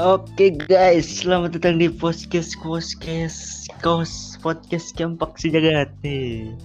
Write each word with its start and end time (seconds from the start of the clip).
Oke 0.00 0.56
guys, 0.56 1.20
selamat 1.20 1.60
datang 1.60 1.76
di 1.76 1.92
podcast 1.92 2.56
podcast 2.64 3.68
kos 3.84 4.40
podcast 4.40 4.96
campak 4.96 5.36
si 5.36 5.52
jagat 5.52 5.92
nih. 6.00 6.56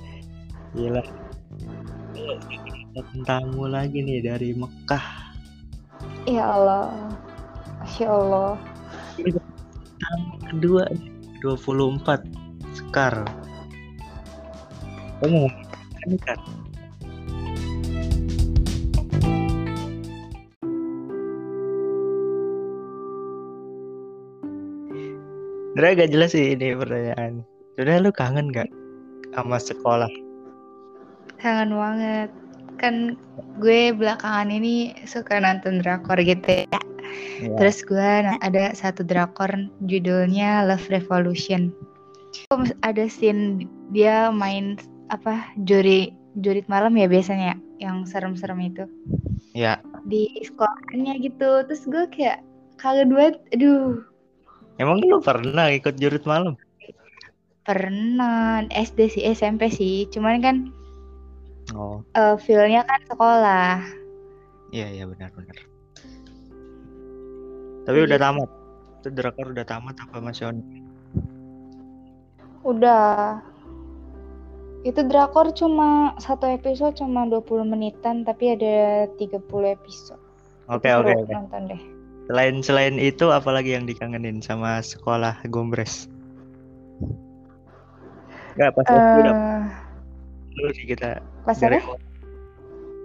Gila. 0.71 1.03
Tamu 3.27 3.67
lagi 3.67 4.07
nih 4.07 4.23
dari 4.23 4.55
Mekah. 4.55 5.35
Ya 6.23 6.47
Allah. 6.47 7.11
Masya 7.83 8.07
Allah. 8.07 8.55
Tamu 9.99 10.35
kedua 10.47 10.87
24 11.43 12.23
Sekar. 12.71 13.19
Kamu 15.19 15.51
ini 16.07 16.15
kan? 16.23 16.39
Sebenernya 25.75 26.07
gak 26.07 26.11
jelas 26.15 26.31
sih 26.31 26.55
ini 26.55 26.71
pertanyaan. 26.71 27.43
Sudah 27.75 27.99
lu 27.99 28.07
kangen 28.15 28.47
gak 28.55 28.71
sama 29.35 29.59
sekolah? 29.59 30.07
Kangen 31.35 31.75
banget. 31.75 32.31
Kan 32.79 33.19
gue 33.59 33.91
belakangan 33.91 34.55
ini 34.55 34.95
suka 35.03 35.35
nonton 35.35 35.83
drakor 35.83 36.15
gitu 36.23 36.63
ya. 36.63 36.79
Ya. 37.43 37.51
Terus 37.59 37.83
gue 37.83 38.07
ada 38.39 38.71
satu 38.71 39.03
drakor 39.03 39.51
judulnya 39.83 40.63
Love 40.63 40.87
Revolution. 40.87 41.75
Ada 42.79 43.11
scene 43.11 43.67
dia 43.91 44.31
main 44.31 44.79
apa 45.11 45.43
juri 45.67 46.15
jurit 46.39 46.63
malam 46.71 46.95
ya 46.95 47.11
biasanya 47.11 47.59
yang 47.83 48.07
serem-serem 48.07 48.63
itu 48.63 48.87
ya, 49.51 49.83
di 50.07 50.31
sekolahnya 50.39 51.19
gitu. 51.19 51.67
Terus 51.67 51.83
gue 51.83 52.03
kayak 52.15 52.39
kangen 52.79 53.11
banget. 53.11 53.43
Aduh, 53.51 54.03
emang 54.77 54.99
lu 55.03 55.19
pernah 55.23 55.71
ikut 55.71 55.95
jurit 55.99 56.23
malam? 56.23 56.55
pernah 57.65 58.61
SD 58.69 58.99
sih, 59.09 59.23
SMP 59.25 59.73
sih. 59.73 60.05
Cuman 60.13 60.39
kan 60.39 60.57
Oh, 61.73 62.05
eh 62.13 62.37
feel-nya 62.37 62.85
kan 62.85 63.01
sekolah. 63.09 63.81
iya 64.69 64.85
iya 64.93 65.09
benar-benar. 65.09 65.57
Tapi 67.89 67.97
udah 68.05 68.17
tamat. 68.21 68.49
Itu 69.01 69.09
drakor 69.09 69.49
udah 69.49 69.65
tamat 69.65 69.97
apa 69.97 70.21
masih 70.21 70.53
on? 70.53 70.61
Udah. 72.61 73.41
Itu 74.85 75.01
drakor 75.09 75.49
cuma 75.57 76.13
satu 76.21 76.45
episode 76.45 76.93
cuma 77.01 77.25
20 77.25 77.65
menitan 77.65 78.21
tapi 78.21 78.53
ada 78.53 79.09
30 79.17 79.41
episode. 79.65 80.21
Oke 80.69 80.93
oke 80.93 81.13
oke. 81.17 81.33
Nonton 81.33 81.65
deh. 81.65 81.81
Selain 82.25 82.57
selain 82.65 82.97
itu 82.97 83.29
apalagi 83.29 83.77
yang 83.77 83.85
dikangenin 83.85 84.41
sama 84.41 84.81
sekolah 84.81 85.37
Gombres? 85.53 86.09
Gak 88.57 88.71
pas 88.73 88.87
SD 88.87 89.15
udah 89.21 89.35
Eh, 89.35 89.61
dulu 90.55 90.69
sih 90.73 90.85
kita 90.87 91.19
pas 91.43 91.59
dari 91.59 91.77
apa? 91.77 91.99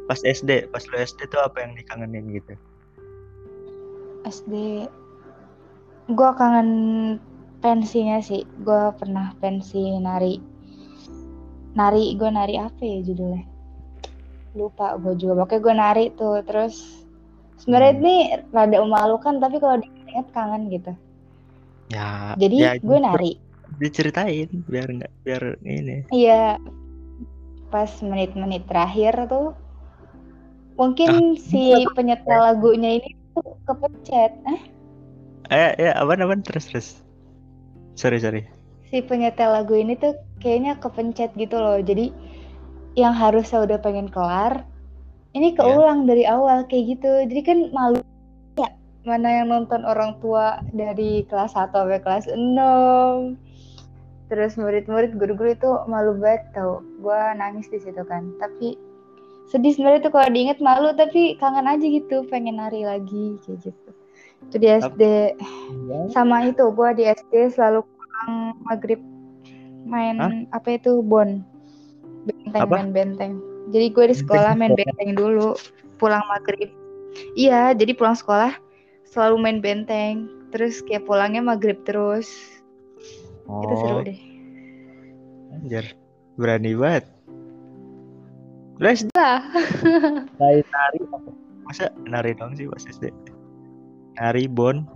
pas 0.06 0.20
SD, 0.26 0.70
pas 0.70 0.82
lu 0.90 0.96
SD 0.98 1.26
tuh 1.28 1.38
apa 1.42 1.62
yang 1.62 1.76
dikangenin 1.76 2.32
gitu? 2.34 2.54
SD. 4.24 4.86
Gua 6.10 6.34
kangen 6.34 6.70
pensinya 7.60 8.18
sih. 8.24 8.42
Gua 8.64 8.90
pernah 8.96 9.36
pensi 9.38 10.00
nari. 10.00 10.40
Nari, 11.70 12.18
gue 12.18 12.26
nari 12.26 12.58
apa 12.58 12.82
ya 12.82 12.98
judulnya? 13.06 13.46
Lupa 14.58 14.98
gue 14.98 15.14
juga. 15.14 15.46
Pokoknya 15.46 15.62
gue 15.62 15.74
nari 15.78 16.04
tuh. 16.18 16.42
Terus 16.42 16.99
sebenarnya 17.60 17.92
Hmm. 17.92 18.02
ini 18.02 18.14
rada 18.50 18.76
memalukan 18.80 19.34
tapi 19.38 19.56
kalau 19.60 19.76
diingat 19.78 20.26
kangen 20.32 20.72
gitu. 20.72 20.92
Ya, 21.90 22.32
Jadi 22.34 22.56
ya 22.56 22.72
gue 22.78 22.98
nari. 22.98 23.32
diceritain 23.78 24.50
biar 24.66 24.88
nggak 24.90 25.12
biar 25.22 25.42
ini. 25.62 26.02
Iya, 26.10 26.58
pas 27.68 27.90
menit-menit 28.02 28.66
terakhir 28.66 29.14
tuh 29.26 29.54
mungkin 30.74 31.36
si 31.36 31.86
penyetel 31.92 32.40
lagunya 32.40 32.98
ini 32.98 33.14
tuh 33.30 33.54
kepencet. 33.64 34.32
Eh, 34.46 34.60
Eh 35.50 35.70
ya 35.78 35.92
apa 35.98 36.14
apa 36.14 36.34
terus 36.40 36.66
terus. 36.66 36.88
Sorry 37.94 38.18
sorry. 38.18 38.42
si 38.86 38.98
penyetel 38.98 39.54
lagu 39.54 39.74
ini 39.74 39.94
tuh 39.94 40.14
kayaknya 40.38 40.74
kepencet 40.78 41.30
gitu 41.34 41.54
loh. 41.54 41.78
Jadi 41.78 42.10
yang 42.94 43.14
harusnya 43.14 43.62
udah 43.62 43.78
pengen 43.78 44.10
kelar, 44.10 44.66
ini 45.34 45.54
keulang 45.54 46.10
dari 46.10 46.26
awal 46.26 46.66
kayak 46.66 46.98
gitu. 46.98 47.12
Jadi 47.26 47.40
kan 47.46 47.58
malu 47.70 48.00
ya 48.58 48.68
mana 49.06 49.42
yang 49.42 49.48
nonton 49.50 49.86
orang 49.86 50.18
tua 50.18 50.58
dari 50.74 51.24
kelas 51.30 51.54
1 51.54 51.70
sampai 51.70 52.00
kelas 52.02 52.26
6. 52.30 53.38
Terus 54.30 54.54
murid-murid 54.54 55.18
guru-guru 55.18 55.54
itu 55.54 55.70
malu 55.90 56.14
banget 56.18 56.46
tau. 56.54 56.82
Gua 57.02 57.34
nangis 57.34 57.70
di 57.70 57.78
situ 57.82 58.02
kan. 58.06 58.30
Tapi 58.38 58.78
sedih 59.50 59.74
sebenarnya 59.74 60.06
tuh 60.06 60.12
kalau 60.14 60.28
diinget 60.30 60.62
malu 60.62 60.94
tapi 60.94 61.34
kangen 61.42 61.66
aja 61.66 61.82
gitu 61.82 62.22
pengen 62.30 62.58
nari 62.62 62.86
lagi 62.86 63.38
kayak 63.42 63.70
gitu. 63.70 63.90
Itu 64.46 64.56
di 64.56 64.68
SD 64.70 65.02
sama 66.14 66.46
itu 66.46 66.64
gua 66.74 66.94
di 66.94 67.06
SD 67.06 67.54
selalu 67.54 67.82
pulang 67.82 68.54
maghrib 68.66 69.02
main 69.84 70.16
Hah? 70.20 70.60
apa 70.60 70.76
itu 70.76 71.00
bon 71.00 71.40
benteng 72.28 72.62
Apa? 72.62 72.74
main 72.78 72.90
benteng 72.92 73.32
jadi 73.70 73.86
gue 73.90 74.04
di 74.10 74.16
sekolah 74.18 74.52
main 74.58 74.74
benteng 74.74 75.14
dulu 75.14 75.54
pulang 75.96 76.22
maghrib 76.26 76.70
iya 77.38 77.72
jadi 77.72 77.94
pulang 77.94 78.18
sekolah 78.18 78.54
selalu 79.06 79.36
main 79.38 79.58
benteng 79.62 80.26
terus 80.50 80.82
kayak 80.82 81.06
pulangnya 81.06 81.42
maghrib 81.42 81.78
terus 81.86 82.30
itu 83.46 83.74
seru 83.82 83.98
Oh, 83.98 84.06
deh 84.06 84.30
anjir. 85.60 85.84
Berani 86.40 86.72
banget. 86.72 87.04
Lu 88.80 88.88
SD 88.88 89.12
lah 89.12 89.44
nari 90.40 90.64
nari? 90.64 91.00
Masa 91.68 91.92
nari 92.08 92.32
dong 92.32 92.56
sih 92.56 92.64
pas 92.64 92.80
SD? 92.80 93.12
Nari 94.16 94.48
bon. 94.48 94.88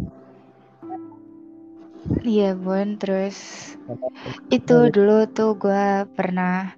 iya 2.21 2.53
bon 2.53 3.01
terus 3.01 3.37
itu 4.53 4.93
dulu 4.93 5.25
tuh 5.33 5.57
gue 5.57 6.05
pernah 6.13 6.77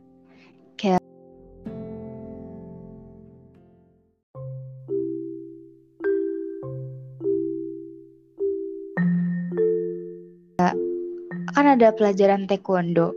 kan 11.56 11.72
ada 11.72 11.88
pelajaran 11.96 12.44
taekwondo. 12.44 13.16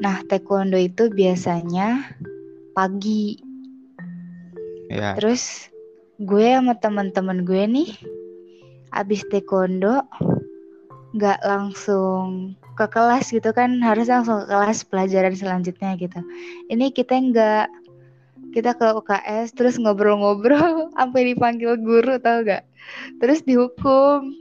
Nah, 0.00 0.24
taekwondo 0.24 0.80
itu 0.80 1.12
biasanya 1.12 2.16
pagi. 2.72 3.36
Ya. 4.88 5.12
Terus 5.20 5.68
gue 6.16 6.56
sama 6.56 6.72
teman-teman 6.80 7.44
gue 7.44 7.60
nih 7.68 7.92
abis 8.96 9.20
taekwondo 9.28 10.00
nggak 11.12 11.44
langsung 11.44 12.56
ke 12.72 12.88
kelas 12.88 13.28
gitu 13.28 13.52
kan 13.52 13.84
harus 13.84 14.08
langsung 14.08 14.40
ke 14.40 14.48
kelas 14.48 14.88
pelajaran 14.88 15.36
selanjutnya 15.36 15.92
gitu. 16.00 16.24
Ini 16.72 16.88
kita 16.88 17.20
nggak 17.20 17.68
kita 18.56 18.72
ke 18.80 18.96
UKS 18.96 19.52
terus 19.52 19.76
ngobrol-ngobrol 19.76 20.88
sampai 20.96 21.36
dipanggil 21.36 21.76
guru 21.76 22.16
tau 22.16 22.40
gak? 22.40 22.64
Terus 23.20 23.44
dihukum. 23.44 24.32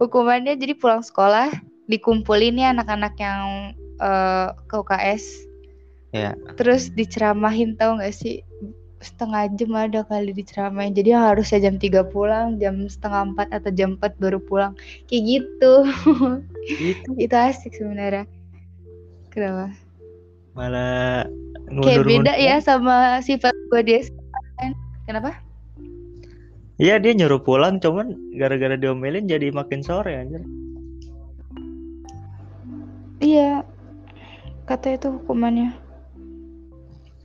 Hukumannya 0.00 0.56
jadi 0.56 0.72
pulang 0.80 1.04
sekolah 1.04 1.52
dikumpulin 1.90 2.62
ya 2.62 2.70
anak-anak 2.70 3.14
yang 3.18 3.74
eh, 3.98 4.48
ke 4.70 4.74
UKS. 4.78 5.24
Ya. 6.10 6.34
Terus 6.58 6.90
diceramahin 6.94 7.74
tau 7.74 7.98
gak 7.98 8.14
sih? 8.14 8.42
Setengah 9.00 9.48
jam 9.56 9.72
ada 9.74 10.06
kali 10.06 10.30
diceramahin. 10.30 10.94
Jadi 10.94 11.10
harusnya 11.10 11.70
jam 11.70 11.76
3 11.80 12.06
pulang, 12.14 12.60
jam 12.62 12.86
setengah 12.86 13.34
4 13.34 13.58
atau 13.58 13.70
jam 13.74 13.98
4 13.98 14.22
baru 14.22 14.38
pulang. 14.38 14.72
Kayak 15.10 15.22
gitu. 15.26 15.72
Itu 16.78 17.10
Itu 17.28 17.34
asik 17.34 17.74
sebenarnya. 17.74 18.28
Kenapa? 19.30 19.74
malah 20.50 21.24
Kayak 21.70 22.02
beda 22.02 22.34
ya 22.34 22.58
sama 22.58 23.22
sifat 23.22 23.54
gue 23.70 23.80
di 23.86 23.92
SMA 24.02 24.40
kan. 24.58 24.72
Kenapa? 25.06 25.30
Iya 26.82 26.98
dia 26.98 27.12
nyuruh 27.14 27.38
pulang 27.38 27.78
cuman 27.78 28.16
gara-gara 28.34 28.74
diomelin 28.74 29.30
jadi 29.30 29.54
makin 29.54 29.84
sore 29.84 30.18
anjir. 30.18 30.42
Iya. 33.20 33.62
Kata 34.64 34.96
itu 34.96 35.12
hukumannya. 35.20 35.76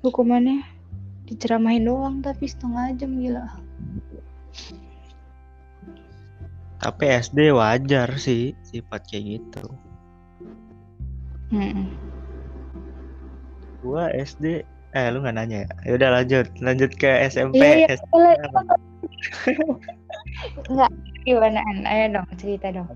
Hukumannya 0.04 0.62
diceramahin 1.26 1.88
doang 1.90 2.16
tapi 2.22 2.46
setengah 2.46 2.94
jam 2.94 3.18
gila. 3.18 3.48
Tapi 6.78 7.04
SD 7.10 7.50
wajar 7.56 8.14
sih 8.22 8.54
sifat 8.62 9.10
kayak 9.10 9.42
gitu. 9.42 9.66
Mm-mm. 11.50 11.90
Gua 13.82 14.14
SD 14.14 14.62
eh 14.96 15.08
lu 15.12 15.26
nggak 15.26 15.36
nanya 15.36 15.58
ya? 15.66 15.70
Ya 15.86 15.92
udah 15.98 16.10
lanjut, 16.22 16.46
lanjut 16.62 16.92
ke 16.94 17.10
SMP. 17.28 17.58
Iya, 17.58 17.74
iya. 17.84 17.88
SMP. 17.98 18.16
Enggak, 20.70 20.92
gimana? 21.26 21.60
An? 21.66 21.78
Ayo 21.90 22.06
dong, 22.16 22.28
cerita 22.38 22.70
dong. 22.70 22.88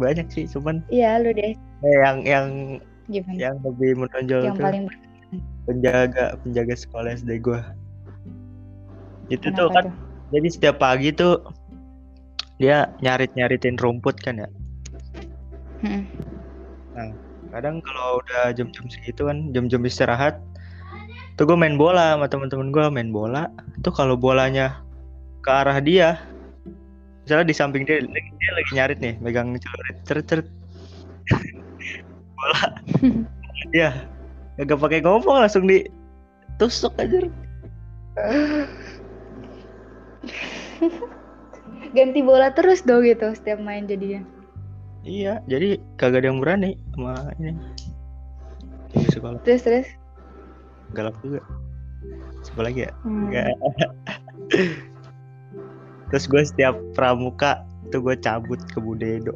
Banyak 0.00 0.26
sih, 0.32 0.48
cuman 0.48 0.80
Iya, 0.88 1.20
lu 1.20 1.30
deh. 1.36 1.52
eh, 1.84 1.96
yang 2.00 2.24
yang 2.24 2.46
Gimana? 3.12 3.36
yang 3.36 3.56
lebih 3.60 4.00
menonjol 4.00 4.40
yang 4.48 4.56
tuh 4.56 4.64
paling 4.64 4.84
penjaga 5.68 6.24
penjaga 6.40 6.74
sekolah 6.74 7.10
SD 7.14 7.44
gua. 7.44 7.60
Itu 9.28 9.52
tuh 9.52 9.68
kenapa 9.68 9.76
kan 9.76 9.84
tuh? 9.86 9.94
jadi 10.32 10.48
setiap 10.48 10.76
pagi 10.80 11.12
tuh 11.12 11.44
dia 12.56 12.88
nyarit 13.04 13.30
nyaritin 13.36 13.76
rumput 13.76 14.16
kan 14.24 14.40
ya. 14.40 14.48
Hmm. 15.84 16.04
Kadang 17.50 17.82
kalau 17.82 18.22
udah 18.22 18.54
jam-jam 18.54 18.86
segitu 18.86 19.26
kan 19.26 19.50
jam-jam 19.50 19.82
istirahat 19.82 20.38
tuh 21.34 21.48
gue 21.48 21.56
main 21.58 21.74
bola 21.74 22.14
sama 22.14 22.28
teman-teman 22.30 22.68
gue 22.70 22.84
main 22.92 23.10
bola 23.10 23.48
tuh 23.82 23.90
kalau 23.90 24.14
bolanya 24.14 24.84
ke 25.42 25.50
arah 25.50 25.80
dia 25.80 26.20
misalnya 27.24 27.46
di 27.46 27.54
samping 27.56 27.82
dia 27.84 28.00
lagi- 28.00 28.34
dia 28.36 28.52
lagi 28.56 28.70
nyarit 28.74 28.98
nih 28.98 29.14
megang 29.20 29.54
celurit. 29.56 29.96
Ceret 30.04 30.24
ceret. 30.26 30.46
Bola. 32.36 32.60
Dia 33.70 33.90
gak 34.60 34.80
pakai 34.80 35.00
ngomong 35.00 35.40
langsung 35.40 35.64
ditusuk 35.64 36.92
aja 37.00 37.20
Ganti 41.96 42.20
bola 42.22 42.52
terus 42.52 42.84
dong 42.84 43.02
gitu 43.02 43.32
setiap 43.34 43.58
main 43.58 43.88
jadinya. 43.88 44.20
iya 45.00 45.40
jadi 45.48 45.80
kagak 45.96 46.20
ada 46.22 46.28
yang 46.28 46.44
berani 46.44 46.76
sama 46.92 47.32
ini. 47.40 47.56
Di 48.92 49.08
sekolah. 49.08 49.40
Terus 49.48 49.64
terus. 49.64 49.88
galak 50.92 51.16
juga. 51.24 51.40
Siapa 52.44 52.60
lagi 52.68 52.84
ya? 52.84 52.92
Hmm. 53.00 53.32
Terus 56.10 56.24
gue 56.26 56.42
setiap 56.42 56.74
pramuka 56.98 57.62
tuh 57.94 58.02
gue 58.02 58.18
cabut 58.18 58.58
ke 58.70 58.78
Budedo. 58.82 59.34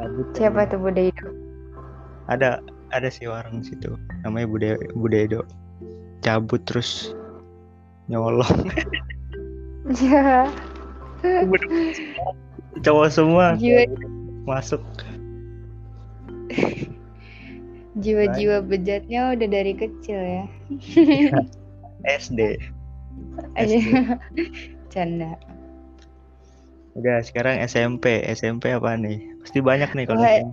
Cabut. 0.00 0.26
Siapa 0.32 0.64
Budedo. 0.64 0.72
tuh 0.72 0.78
Bude 0.80 1.02
itu? 1.12 1.26
Ada 2.28 2.60
ada 2.88 3.08
sih 3.12 3.28
warung 3.28 3.60
situ 3.60 3.96
namanya 4.24 4.48
Bude 4.48 4.70
Budedo. 4.96 5.44
Cabut 6.24 6.64
terus 6.64 7.12
nyolong. 8.08 8.68
Iya. 9.92 10.48
Cowok 12.84 13.08
semua 13.12 13.56
Jiwa 13.58 13.84
masuk. 14.48 14.80
jiwa-jiwa 17.98 18.62
bejatnya 18.62 19.34
udah 19.34 19.48
dari 19.50 19.74
kecil 19.74 20.18
ya. 20.22 20.44
SD. 22.22 22.56
Aja. 23.58 23.76
Canda. 24.98 25.38
Udah 26.98 27.22
sekarang 27.22 27.62
SMP. 27.62 28.26
SMP 28.26 28.74
apa 28.74 28.98
nih? 28.98 29.22
Pasti 29.46 29.62
banyak 29.62 29.94
nih 29.94 30.04
kalau 30.10 30.26
Wah. 30.26 30.50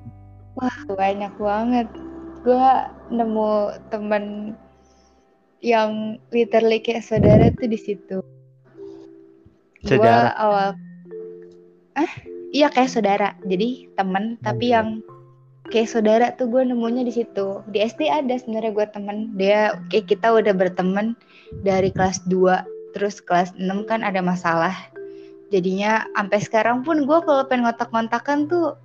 Wah, 0.56 0.78
banyak 0.94 1.34
banget. 1.42 1.88
Gua 2.46 2.94
nemu 3.10 3.82
temen 3.90 4.54
yang 5.66 6.22
literally 6.30 6.78
kayak 6.78 7.02
saudara 7.02 7.50
tuh 7.58 7.66
di 7.66 7.80
situ. 7.82 8.22
Saudara? 9.82 10.38
awal 10.38 10.78
Ah, 11.98 12.14
iya 12.54 12.70
kayak 12.70 12.94
saudara. 12.94 13.34
Jadi 13.50 13.90
temen 13.98 14.38
tapi 14.46 14.76
yang 14.76 15.02
kayak 15.74 15.90
saudara 15.90 16.30
tuh 16.38 16.52
gue 16.52 16.62
nemunya 16.62 17.08
di 17.08 17.14
situ. 17.16 17.66
Di 17.72 17.82
SD 17.82 18.12
ada 18.12 18.36
sebenarnya 18.38 18.72
gue 18.76 18.88
temen. 18.94 19.18
Dia 19.40 19.80
kayak 19.90 20.12
kita 20.12 20.30
udah 20.36 20.54
berteman 20.54 21.18
dari 21.64 21.90
kelas 21.90 22.22
2 22.28 22.75
terus 22.96 23.20
kelas 23.20 23.52
6 23.60 23.84
kan 23.84 24.08
ada 24.08 24.24
masalah. 24.24 24.72
Jadinya 25.52 26.08
sampai 26.16 26.40
sekarang 26.40 26.88
pun 26.88 27.04
gue 27.04 27.20
kalau 27.28 27.44
pengen 27.44 27.68
ngotak-ngotakan 27.68 28.48
tuh 28.48 28.80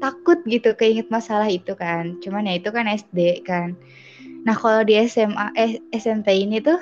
takut 0.00 0.40
gitu 0.48 0.72
keinget 0.72 1.12
masalah 1.12 1.46
itu 1.46 1.76
kan. 1.76 2.16
Cuman 2.24 2.48
ya 2.48 2.56
itu 2.56 2.72
kan 2.72 2.88
SD 2.88 3.44
kan. 3.44 3.76
Nah 4.48 4.56
kalau 4.56 4.80
di 4.88 4.96
SMA 5.04 5.52
eh, 5.52 5.84
SMP 5.92 6.32
ini 6.48 6.64
tuh 6.64 6.80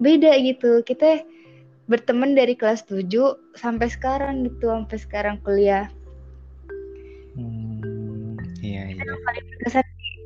beda 0.00 0.40
gitu. 0.40 0.80
Kita 0.82 1.20
berteman 1.84 2.32
dari 2.32 2.56
kelas 2.56 2.88
7 2.88 3.04
sampai 3.52 3.92
sekarang 3.92 4.48
gitu, 4.48 4.72
sampai 4.72 4.98
sekarang 4.98 5.36
kuliah. 5.44 5.92
Hmm, 7.36 8.40
iya 8.64 8.88
iya. 8.88 9.04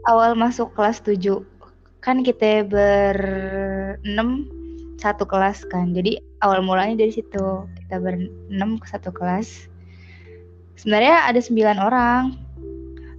Awal 0.07 0.39
masuk 0.39 0.71
kelas 0.79 1.03
7 1.03 1.56
kan 2.07 2.23
kita 2.23 2.63
berenam 2.63 4.47
satu 5.03 5.27
kelas 5.27 5.67
kan. 5.75 5.91
Jadi 5.91 6.23
awal 6.39 6.63
mulanya 6.63 7.03
dari 7.03 7.11
situ. 7.11 7.67
Kita 7.67 7.99
berenam 7.99 8.79
ke 8.79 8.87
satu 8.87 9.11
kelas. 9.11 9.67
Sebenarnya 10.79 11.27
ada 11.27 11.43
sembilan 11.43 11.83
orang. 11.83 12.23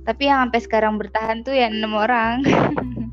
Tapi 0.07 0.31
yang 0.31 0.47
sampai 0.47 0.61
sekarang 0.63 0.95
bertahan 0.95 1.43
tuh 1.43 1.51
ya 1.51 1.67
enam 1.67 1.99
orang. 1.99 2.47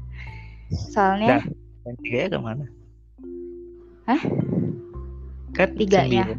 Soalnya 0.95 1.43
Yang 1.83 1.97
tiga 2.07 2.19
ya 2.23 2.29
ke 2.31 2.39
mana? 2.39 2.67
Hah? 4.07 4.23
Kan 5.59 5.69
Tiganya. 5.75 6.39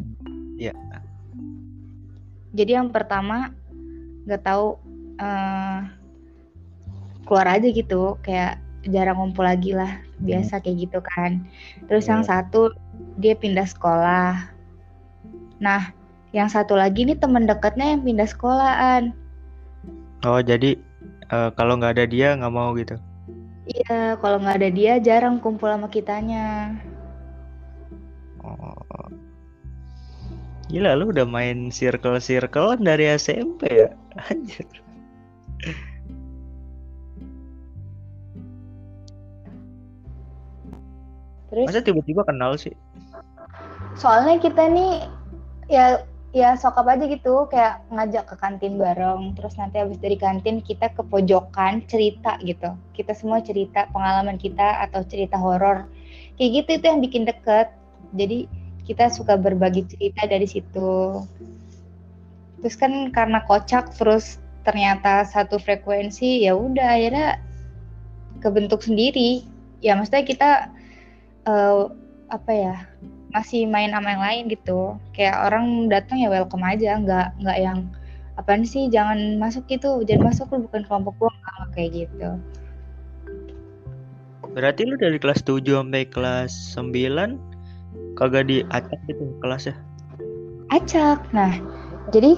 sembilan. 0.56 0.74
jadi 2.56 2.80
yang 2.80 2.88
pertama 2.88 3.52
nggak 4.24 4.44
tahu 4.48 4.80
eh, 5.20 5.80
keluar 7.28 7.48
aja 7.52 7.68
gitu 7.68 8.16
kayak 8.24 8.65
jarang 8.86 9.18
ngumpul 9.18 9.44
lagi 9.44 9.74
lah 9.74 9.90
biasa 10.22 10.62
kayak 10.62 10.88
gitu 10.90 11.00
kan 11.02 11.42
terus 11.86 12.06
yang 12.06 12.22
Iya. 12.22 12.30
satu 12.46 12.72
dia 13.18 13.34
pindah 13.34 13.66
sekolah 13.66 14.48
nah 15.58 15.90
yang 16.32 16.48
satu 16.48 16.76
lagi 16.76 17.04
nih 17.04 17.18
temen 17.18 17.48
dekatnya 17.48 17.96
yang 17.96 18.02
pindah 18.04 18.28
sekolahan 18.28 19.12
Oh 20.24 20.42
jadi 20.42 20.74
eh, 21.30 21.50
kalau 21.54 21.78
nggak 21.78 22.02
ada 22.02 22.06
dia 22.06 22.34
nggak 22.34 22.54
mau 22.54 22.74
gitu. 22.74 22.98
iya 23.66 24.18
kalau 24.20 24.42
nggak 24.42 24.58
ada 24.62 24.70
dia 24.70 24.94
jarang 24.98 25.38
kumpul 25.38 25.70
sama 25.70 25.88
kitanya 25.88 26.74
Oh. 28.46 28.78
Gila 30.70 30.94
lu 30.94 31.10
udah 31.10 31.26
main 31.26 31.70
circle-circle 31.70 32.78
dari 32.78 33.10
SMP 33.18 33.86
ya? 33.86 33.90
Anjir. 34.30 34.66
Terus? 41.56 41.72
Masa 41.72 41.80
tiba-tiba 41.80 42.28
kenal 42.28 42.60
sih? 42.60 42.76
soalnya 43.96 44.38
kita 44.44 44.68
nih 44.68 45.08
ya 45.72 46.04
ya 46.36 46.60
sokap 46.60 46.84
aja 46.92 47.08
gitu 47.08 47.48
kayak 47.48 47.80
ngajak 47.88 48.28
ke 48.28 48.36
kantin 48.36 48.76
bareng. 48.76 49.34
Terus 49.40 49.56
nanti 49.56 49.80
habis 49.80 49.98
dari 50.04 50.20
kantin 50.20 50.60
kita 50.60 50.92
ke 50.92 51.02
pojokan 51.08 51.88
cerita 51.88 52.36
gitu. 52.44 52.76
Kita 52.92 53.16
semua 53.16 53.40
cerita 53.40 53.88
pengalaman 53.96 54.36
kita 54.36 54.84
atau 54.84 55.02
cerita 55.08 55.40
horor. 55.40 55.88
Kayak 56.36 56.52
gitu 56.64 56.70
itu 56.84 56.86
yang 56.92 57.00
bikin 57.00 57.24
deket. 57.24 57.72
Jadi 58.12 58.52
kita 58.84 59.08
suka 59.08 59.40
berbagi 59.40 59.88
cerita 59.88 60.28
dari 60.28 60.44
situ. 60.44 61.24
Terus 62.60 62.76
kan 62.76 63.16
karena 63.16 63.40
kocak 63.48 63.96
terus 63.96 64.38
ternyata 64.68 65.24
satu 65.24 65.56
frekuensi 65.56 66.44
ya 66.44 66.52
udah 66.52 67.00
akhirnya 67.00 67.40
kebentuk 68.44 68.84
sendiri. 68.84 69.48
Ya 69.80 69.96
maksudnya 69.96 70.28
kita 70.28 70.50
eh, 71.46 71.84
apa 72.34 72.52
ya 72.52 72.76
masih 73.32 73.68
main 73.68 73.92
sama 73.92 74.16
yang 74.16 74.24
lain 74.24 74.44
gitu. 74.52 74.96
Kayak 75.12 75.52
orang 75.52 75.92
datang 75.92 76.18
ya 76.24 76.32
welcome 76.32 76.64
aja 76.66 76.98
nggak 77.00 77.28
nggak 77.42 77.58
yang 77.60 77.80
apaan 78.36 78.68
sih 78.68 78.92
jangan 78.92 79.40
masuk 79.40 79.64
gitu 79.72 80.04
jangan 80.04 80.32
masuk 80.34 80.52
lu 80.52 80.66
bukan 80.68 80.84
kelompok 80.88 81.14
gua. 81.20 81.32
Nggak 81.32 81.70
kayak 81.76 81.92
gitu. 82.06 82.30
Berarti 84.56 84.82
lu 84.88 84.96
dari 84.96 85.20
kelas 85.20 85.44
7 85.44 85.68
sampai 85.68 86.08
kelas 86.08 86.52
9 86.80 87.36
kagak 88.16 88.48
diacak 88.48 89.00
gitu 89.12 89.36
kelasnya? 89.44 89.76
acak. 90.74 91.22
Nah 91.36 91.54
jadi 92.10 92.38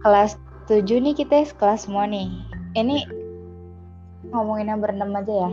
kelas 0.00 0.38
7 0.70 0.86
nih 1.02 1.14
kita 1.16 1.46
sekelas 1.46 1.90
semua 1.90 2.06
nih. 2.06 2.30
Ini 2.76 3.06
ngomongin 4.30 4.70
yang 4.70 4.80
berenam 4.82 5.14
aja 5.16 5.48
ya. 5.48 5.52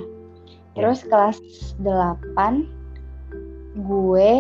Terus 0.74 1.06
kelas 1.06 1.38
8 1.82 2.83
gue 3.74 4.32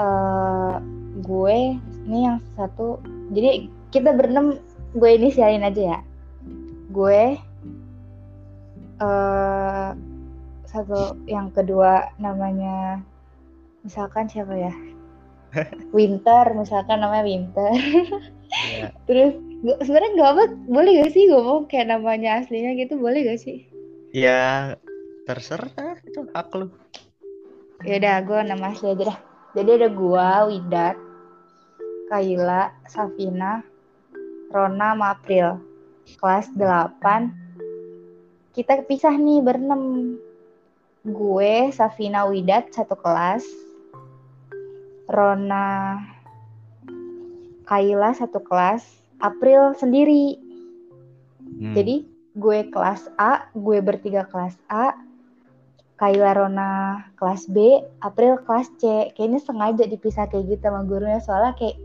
eh 0.00 0.74
gue 1.20 1.56
ini 2.08 2.18
yang 2.24 2.38
satu. 2.56 3.00
Jadi 3.30 3.68
kita 3.92 4.16
berenam 4.16 4.56
gue 4.96 5.10
inisialin 5.10 5.66
aja 5.66 5.82
ya. 5.96 6.00
Gue 6.90 7.36
eh 9.00 9.88
satu 10.70 11.18
yang 11.26 11.50
kedua 11.50 12.14
namanya 12.22 13.02
misalkan 13.82 14.30
siapa 14.30 14.54
ya? 14.54 14.74
Winter 15.96 16.54
misalkan 16.54 17.02
namanya 17.02 17.26
Winter. 17.26 17.74
Iya. 18.50 18.94
terus 19.08 19.34
sebenarnya 19.84 20.10
nggak 20.16 20.30
apa 20.32 20.44
boleh 20.72 20.92
gak 21.04 21.12
sih 21.12 21.28
ngomong 21.28 21.68
kayak 21.68 21.92
namanya 21.92 22.40
aslinya 22.40 22.72
gitu 22.78 22.96
boleh 22.96 23.20
gak 23.28 23.40
sih? 23.42 23.66
Ya 24.16 24.74
terserah 25.28 26.00
itu 26.02 26.26
hak 26.32 26.48
lu. 26.56 26.72
Ya 27.84 27.96
udah 27.96 28.16
gue 28.24 28.38
nama 28.44 28.72
asli 28.72 28.92
aja 28.92 29.04
dah 29.14 29.18
jadi 29.56 29.70
ada 29.80 29.88
gue 29.88 30.28
Widat 30.52 30.96
Kaila 32.10 32.74
Safina 32.90 33.62
Rona 34.50 34.98
sama 34.98 35.14
April. 35.14 35.62
Kelas 36.18 36.50
8 36.58 37.30
kita 38.50 38.82
pisah 38.82 39.14
nih 39.14 39.38
berenam. 39.46 40.18
Gue 41.06 41.70
Safina 41.70 42.26
Widat 42.26 42.74
satu 42.74 42.98
kelas. 42.98 43.46
Rona 45.06 46.02
Kaila 47.70 48.10
satu 48.10 48.42
kelas. 48.42 48.82
April 49.22 49.78
sendiri. 49.78 50.50
Hmm. 51.40 51.74
jadi 51.74 52.06
gue 52.38 52.58
kelas 52.70 53.10
A 53.18 53.50
gue 53.52 53.82
bertiga 53.82 54.22
kelas 54.24 54.54
A 54.70 54.94
Kaila 56.00 56.32
Rona 56.32 57.04
kelas 57.20 57.44
B 57.52 57.84
April 58.00 58.40
kelas 58.48 58.72
C. 58.80 59.12
Kayaknya 59.12 59.40
sengaja 59.44 59.84
dipisah 59.84 60.24
kayak 60.32 60.56
gitu 60.56 60.64
sama 60.64 60.88
gurunya 60.88 61.20
soalnya 61.20 61.52
kayak 61.60 61.76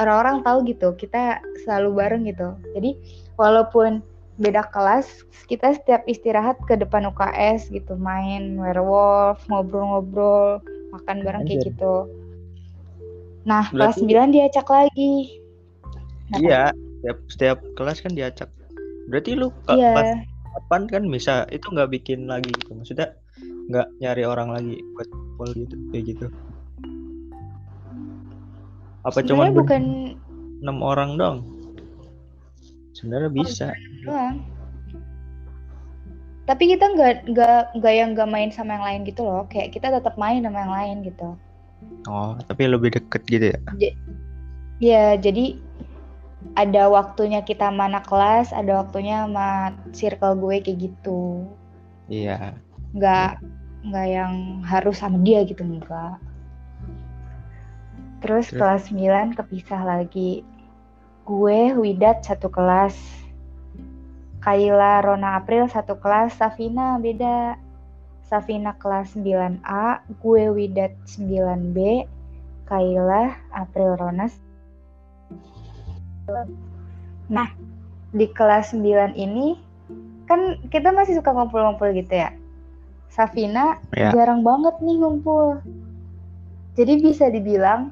orang-orang 0.00 0.40
tahu 0.40 0.58
gitu 0.64 0.88
kita 0.96 1.44
selalu 1.68 1.92
bareng 1.92 2.24
gitu. 2.24 2.56
Jadi 2.72 2.96
walaupun 3.36 4.00
beda 4.40 4.64
kelas 4.72 5.28
kita 5.50 5.76
setiap 5.76 6.06
istirahat 6.08 6.56
ke 6.64 6.78
depan 6.80 7.04
UKS 7.10 7.68
gitu 7.68 7.98
main 8.00 8.56
werewolf 8.56 9.42
ngobrol-ngobrol 9.52 10.64
makan 10.96 11.20
bareng 11.20 11.44
kayak 11.44 11.68
gitu. 11.68 12.08
Nah 13.44 13.68
Berarti... 13.68 14.08
kelas 14.08 14.32
9 14.32 14.34
diacak 14.40 14.66
lagi. 14.72 15.42
Nah, 16.32 16.38
iya 16.40 16.62
setiap 17.04 17.18
setiap 17.28 17.58
kelas 17.76 17.98
kan 18.00 18.12
diacak. 18.16 18.48
Berarti 19.12 19.36
lu 19.36 19.52
iya. 19.74 19.92
pas 19.92 20.10
kapan 20.58 20.82
kan 20.90 21.02
bisa 21.06 21.46
itu 21.54 21.70
nggak 21.70 21.94
bikin 21.94 22.26
lagi 22.26 22.50
gitu 22.50 22.74
maksudnya 22.74 23.14
nggak 23.70 23.86
nyari 24.02 24.22
orang 24.26 24.50
lagi 24.50 24.74
buat 24.98 25.08
pol 25.38 25.50
gitu 25.54 25.74
kayak 25.94 26.04
gitu 26.10 26.26
apa 29.06 29.22
cuma 29.22 29.48
bukan 29.48 30.12
enam 30.62 30.78
orang 30.82 31.16
dong? 31.16 31.36
Sebenarnya 32.92 33.30
bisa. 33.30 33.66
Oh, 34.10 34.34
Tapi 36.48 36.64
kita 36.72 36.96
nggak 36.96 37.28
nggak 37.28 37.62
nggak 37.76 37.94
yang 37.94 38.10
nggak 38.16 38.28
main 38.32 38.50
sama 38.50 38.80
yang 38.80 38.84
lain 38.84 39.00
gitu 39.04 39.22
loh. 39.22 39.44
Kayak 39.52 39.76
kita 39.76 39.92
tetap 39.92 40.16
main 40.16 40.40
sama 40.40 40.64
yang 40.64 40.72
lain 40.72 40.96
gitu. 41.06 41.28
Oh, 42.08 42.34
tapi 42.48 42.66
lebih 42.66 42.90
deket 42.96 43.22
gitu 43.28 43.46
ya? 43.52 43.58
J 43.78 43.82
ya, 44.80 45.04
jadi 45.20 45.60
ada 46.54 46.88
waktunya 46.88 47.44
kita 47.44 47.68
mana 47.68 48.00
kelas, 48.00 48.54
ada 48.54 48.84
waktunya 48.84 49.26
sama 49.26 49.74
circle 49.92 50.38
gue 50.38 50.62
kayak 50.62 50.78
gitu. 50.88 51.44
Iya. 52.08 52.56
Nggak 52.96 53.42
nggak 53.88 54.06
yang 54.08 54.64
harus 54.64 54.98
sama 55.00 55.20
dia 55.22 55.44
gitu 55.44 55.62
enggak. 55.62 56.18
Terus 58.18 58.50
kelas 58.50 58.90
9 58.90 59.38
kepisah 59.38 59.82
lagi. 59.86 60.42
Gue 61.22 61.76
Widat 61.76 62.24
satu 62.26 62.50
kelas. 62.50 62.96
Kaila 64.42 65.04
Rona 65.04 65.38
April 65.38 65.68
satu 65.68 65.98
kelas, 65.98 66.34
Safina 66.38 66.96
beda. 66.98 67.58
Safina 68.28 68.76
kelas 68.76 69.16
9A, 69.16 70.04
gue 70.20 70.44
Widat 70.52 70.92
9B, 71.08 72.04
Kaila 72.68 73.32
April 73.56 73.96
Rona. 73.96 74.28
Nah, 77.28 77.48
di 78.12 78.26
kelas 78.32 78.72
9 78.72 79.16
ini 79.16 79.56
kan 80.28 80.60
kita 80.68 80.92
masih 80.92 81.16
suka 81.16 81.32
ngumpul-ngumpul 81.32 81.92
gitu 81.96 82.12
ya. 82.12 82.32
Safina 83.08 83.80
ya. 83.96 84.12
jarang 84.12 84.44
banget 84.44 84.76
nih 84.84 84.96
ngumpul. 85.00 85.60
Jadi 86.76 87.02
bisa 87.02 87.26
dibilang 87.32 87.90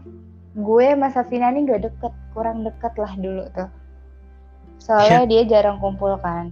gue 0.57 0.87
sama 0.89 1.09
Safina 1.13 1.53
ini 1.53 1.69
gak 1.69 1.85
deket 1.85 2.13
kurang 2.33 2.65
deket 2.65 2.93
lah 2.97 3.13
dulu 3.17 3.45
tuh 3.53 3.69
soalnya 4.81 5.29
dia 5.29 5.43
jarang 5.45 5.77
kumpul 5.77 6.17
kan 6.21 6.49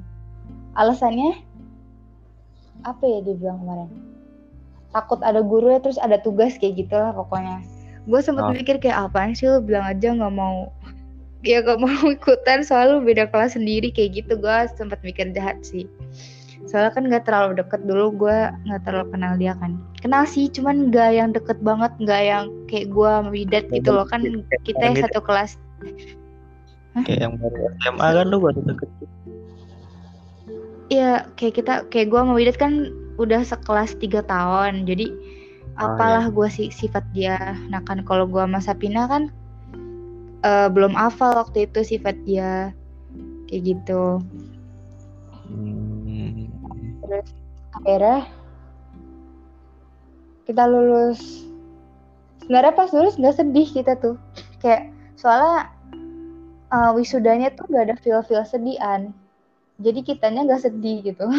alasannya 0.76 1.40
apa 2.84 3.00
ya 3.06 3.18
dia 3.24 3.34
bilang 3.38 3.64
kemarin 3.64 3.90
takut 4.92 5.20
ada 5.24 5.40
guru 5.40 5.72
ya 5.72 5.80
terus 5.80 5.96
ada 5.96 6.20
tugas 6.20 6.60
kayak 6.60 6.84
gitu 6.84 6.94
lah 6.96 7.16
pokoknya 7.16 7.64
gue 8.04 8.20
sempet 8.20 8.44
oh. 8.44 8.52
mikir 8.52 8.76
kayak 8.76 9.08
apa 9.08 9.32
sih 9.32 9.48
lo 9.48 9.64
bilang 9.64 9.88
aja 9.88 10.12
nggak 10.12 10.34
mau 10.36 10.68
ya 11.44 11.60
gak 11.60 11.78
mau 11.78 12.08
ikutan 12.16 12.64
soalnya 12.64 13.04
beda 13.04 13.24
kelas 13.28 13.54
sendiri 13.54 13.92
kayak 13.92 14.24
gitu. 14.24 14.40
Gue 14.40 14.68
sempet 14.74 14.98
mikir 15.04 15.30
jahat 15.36 15.60
sih. 15.62 15.86
Soalnya 16.64 16.96
kan 16.96 17.04
nggak 17.12 17.24
terlalu 17.28 17.60
deket 17.60 17.84
dulu 17.84 18.24
gue 18.24 18.38
nggak 18.64 18.82
terlalu 18.88 19.06
kenal 19.12 19.32
dia 19.36 19.52
kan. 19.60 19.76
Kenal 20.00 20.24
sih 20.24 20.48
cuman 20.48 20.88
nggak 20.88 21.10
yang 21.12 21.30
deket 21.36 21.60
banget 21.60 21.92
nggak 22.00 22.22
yang 22.24 22.44
kayak 22.72 22.88
gue 22.88 23.12
Widat 23.28 23.64
gitu 23.68 23.92
loh. 23.92 24.08
Kan 24.08 24.24
kita 24.64 24.80
yang 24.80 24.96
satu 24.96 25.20
kelas. 25.20 25.60
Kayak 27.04 27.20
yang 27.28 27.34
baru 27.36 27.68
SMA 27.84 28.08
kan 28.16 28.26
lu 28.32 28.38
baru 28.40 28.60
deket. 28.64 28.90
Iya, 30.92 31.26
kayak 31.40 31.54
kita, 31.58 31.74
kayak 31.88 32.12
gue 32.12 32.20
sama 32.20 32.34
Widat 32.36 32.56
kan 32.60 32.92
udah 33.16 33.40
sekelas 33.40 33.96
tiga 33.98 34.20
tahun, 34.26 34.84
jadi 34.84 35.10
oh, 35.80 35.90
apalah 35.90 36.28
iya. 36.28 36.34
gue 36.34 36.48
sih 36.52 36.68
sifat 36.70 37.04
dia. 37.16 37.56
Nah 37.72 37.80
kan 37.82 38.04
kalau 38.06 38.28
gue 38.28 38.38
sama 38.38 38.60
Sapina 38.60 39.08
kan 39.08 39.32
uh, 40.44 40.68
belum 40.68 40.92
hafal 40.92 41.32
waktu 41.34 41.66
itu 41.66 41.96
sifat 41.96 42.14
dia, 42.28 42.70
kayak 43.48 43.74
gitu. 43.74 44.20
Hmm. 45.48 46.52
Terus 47.00 47.28
akhirnya 47.80 48.28
kita 50.44 50.64
lulus. 50.68 51.48
Sebenarnya 52.44 52.76
pas 52.76 52.92
lulus 52.92 53.16
nggak 53.16 53.40
sedih 53.40 53.68
kita 53.72 53.96
tuh, 53.96 54.20
kayak 54.60 54.92
soalnya 55.16 55.72
uh, 56.68 56.92
wisudanya 56.92 57.48
tuh 57.56 57.64
gak 57.72 57.88
ada 57.88 57.96
feel-feel 58.04 58.44
sedihan. 58.44 59.16
Jadi 59.80 60.04
kitanya 60.04 60.44
nggak 60.44 60.68
sedih 60.68 61.00
gitu. 61.02 61.24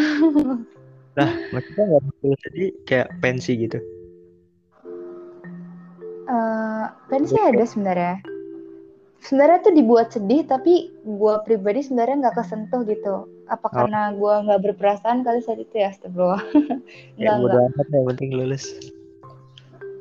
Nah, 1.16 1.32
maksudnya 1.56 1.96
nggak 1.96 2.04
feel 2.20 2.36
sedih 2.44 2.70
kayak 2.84 3.08
pensi 3.24 3.56
gitu? 3.56 3.80
Uh, 6.28 6.92
pensi 7.08 7.40
ada 7.40 7.64
sebenarnya 7.64 8.20
sebenarnya 9.26 9.60
tuh 9.66 9.74
dibuat 9.74 10.14
sedih 10.14 10.46
tapi 10.46 10.94
gue 11.02 11.36
pribadi 11.44 11.82
sebenarnya 11.82 12.30
nggak 12.30 12.38
kesentuh 12.38 12.86
gitu. 12.86 13.26
Apa 13.50 13.68
oh. 13.68 13.72
karena 13.74 14.14
gue 14.14 14.34
nggak 14.46 14.62
berperasaan 14.72 15.26
kali 15.26 15.42
saat 15.42 15.60
itu 15.60 15.74
ya 15.74 15.90
astagfirullah. 15.90 16.44
Ya, 17.18 17.34
nggak 17.42 17.58
nggak. 17.74 17.90
yang 17.90 18.06
penting 18.14 18.30
lulus. 18.38 18.66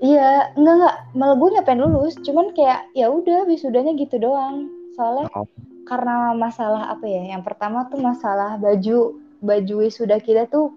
Iya 0.04 0.52
nggak 0.60 0.74
nggak. 0.76 0.96
Malah 1.16 1.36
gue 1.40 1.48
nggak 1.56 1.66
pengen 1.66 1.88
lulus. 1.88 2.14
Cuman 2.20 2.52
kayak 2.52 2.84
ya 2.92 3.08
udah 3.08 3.48
wisudanya 3.48 3.96
gitu 3.96 4.20
doang. 4.20 4.68
Soalnya 4.92 5.32
oh. 5.32 5.48
karena 5.88 6.36
masalah 6.36 6.92
apa 6.92 7.08
ya 7.08 7.34
yang 7.34 7.40
pertama 7.40 7.88
tuh 7.88 8.00
masalah 8.04 8.60
baju 8.60 9.16
baju 9.44 9.74
wisuda 9.84 10.16
kita 10.20 10.48
tuh 10.48 10.72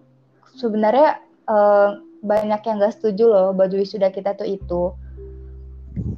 sebenarnya 0.59 1.23
uh, 1.47 2.03
banyak 2.19 2.59
yang 2.67 2.83
gak 2.83 2.99
setuju 2.99 3.23
loh 3.31 3.47
baju 3.55 3.79
wisuda 3.79 4.11
kita 4.11 4.35
tuh 4.35 4.43
itu 4.43 4.91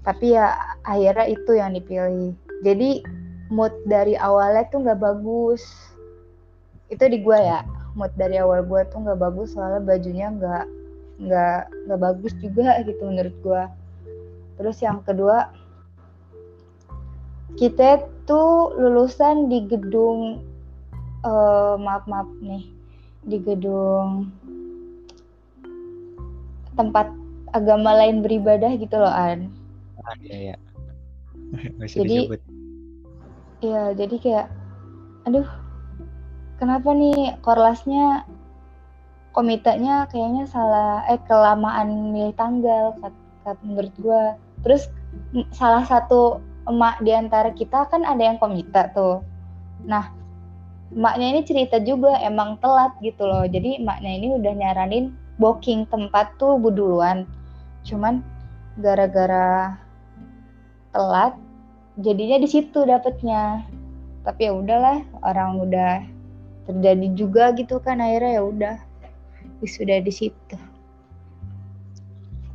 tapi 0.09 0.33
ya 0.33 0.57
akhirnya 0.89 1.29
itu 1.29 1.51
yang 1.53 1.77
dipilih. 1.77 2.33
Jadi 2.65 3.05
mood 3.53 3.71
dari 3.85 4.17
awalnya 4.17 4.65
tuh 4.73 4.81
nggak 4.81 4.97
bagus. 4.97 5.61
Itu 6.89 7.05
di 7.05 7.21
gue 7.21 7.37
ya 7.37 7.61
mood 7.99 8.13
dari 8.15 8.37
awal 8.37 8.63
gue 8.65 8.81
tuh 8.89 9.03
nggak 9.03 9.19
bagus 9.19 9.57
soalnya 9.57 9.83
bajunya 9.83 10.31
nggak 10.31 10.65
nggak 11.19 11.61
nggak 11.83 11.99
bagus 11.99 12.33
juga 12.39 12.79
gitu 12.87 13.01
menurut 13.03 13.35
gue 13.43 13.63
terus 14.55 14.79
yang 14.79 15.03
kedua 15.03 15.51
kita 17.59 18.07
tuh 18.23 18.71
lulusan 18.79 19.51
di 19.51 19.67
gedung 19.67 20.39
uh, 21.27 21.75
maaf 21.75 22.07
maaf 22.07 22.29
nih 22.39 22.63
di 23.27 23.37
gedung 23.43 24.31
tempat 26.79 27.11
agama 27.51 27.99
lain 27.99 28.23
beribadah 28.23 28.79
gitu 28.79 28.95
loh 28.95 29.11
an 29.11 29.51
iya 30.23 30.37
ya 30.53 30.55
jadi 31.87 32.17
iya 33.59 33.83
jadi 33.93 34.15
kayak 34.21 34.47
aduh 35.27 35.47
kenapa 36.57 36.89
nih 36.95 37.35
korlasnya 37.43 38.23
komitenya 39.31 40.09
kayaknya 40.09 40.49
salah 40.49 41.05
eh 41.07 41.21
kelamaan 41.29 42.11
milih 42.11 42.33
tanggal 42.35 42.97
kat, 42.99 43.13
kat 43.45 43.57
menurut 43.61 43.93
gue 44.01 44.23
terus 44.65 44.89
salah 45.55 45.85
satu 45.85 46.43
emak 46.69 47.01
di 47.01 47.11
antara 47.13 47.49
kita 47.55 47.89
kan 47.89 48.05
ada 48.05 48.21
yang 48.21 48.37
komite 48.37 48.93
tuh. 48.93 49.25
Nah 49.89 50.11
emaknya 50.93 51.37
ini 51.37 51.41
cerita 51.45 51.81
juga 51.81 52.17
emang 52.21 52.61
telat 52.61 52.93
gitu 53.01 53.25
loh. 53.25 53.45
Jadi 53.49 53.81
emaknya 53.81 54.11
ini 54.11 54.27
udah 54.37 54.53
nyaranin 54.53 55.15
booking 55.39 55.87
tempat 55.87 56.35
tuh 56.35 56.59
buduluan 56.59 57.23
cuman 57.87 58.19
gara-gara 58.83 59.79
telat 60.95 61.33
jadinya 61.99 62.37
di 62.39 62.47
situ 62.47 62.79
dapetnya 62.85 63.63
tapi 64.23 64.47
ya 64.47 64.53
udahlah 64.55 65.01
orang 65.23 65.63
udah 65.63 66.03
terjadi 66.69 67.07
juga 67.17 67.43
gitu 67.57 67.81
kan 67.81 67.97
akhirnya 67.97 68.37
ya 68.37 68.43
udah 68.45 68.75
sudah 69.65 69.99
di 69.99 70.13
situ. 70.13 70.55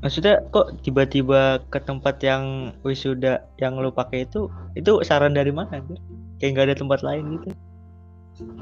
Maksudnya 0.04 0.44
kok 0.52 0.76
tiba-tiba 0.84 1.64
ke 1.72 1.80
tempat 1.80 2.20
yang 2.20 2.76
wisuda 2.84 3.40
yang 3.56 3.80
lu 3.80 3.88
pakai 3.88 4.28
itu 4.28 4.52
itu 4.76 5.00
saran 5.00 5.32
dari 5.32 5.48
mana 5.48 5.80
anjir? 5.80 5.96
kayak 6.38 6.50
nggak 6.54 6.66
ada 6.68 6.76
tempat 6.76 7.00
lain 7.00 7.24
gitu? 7.40 7.48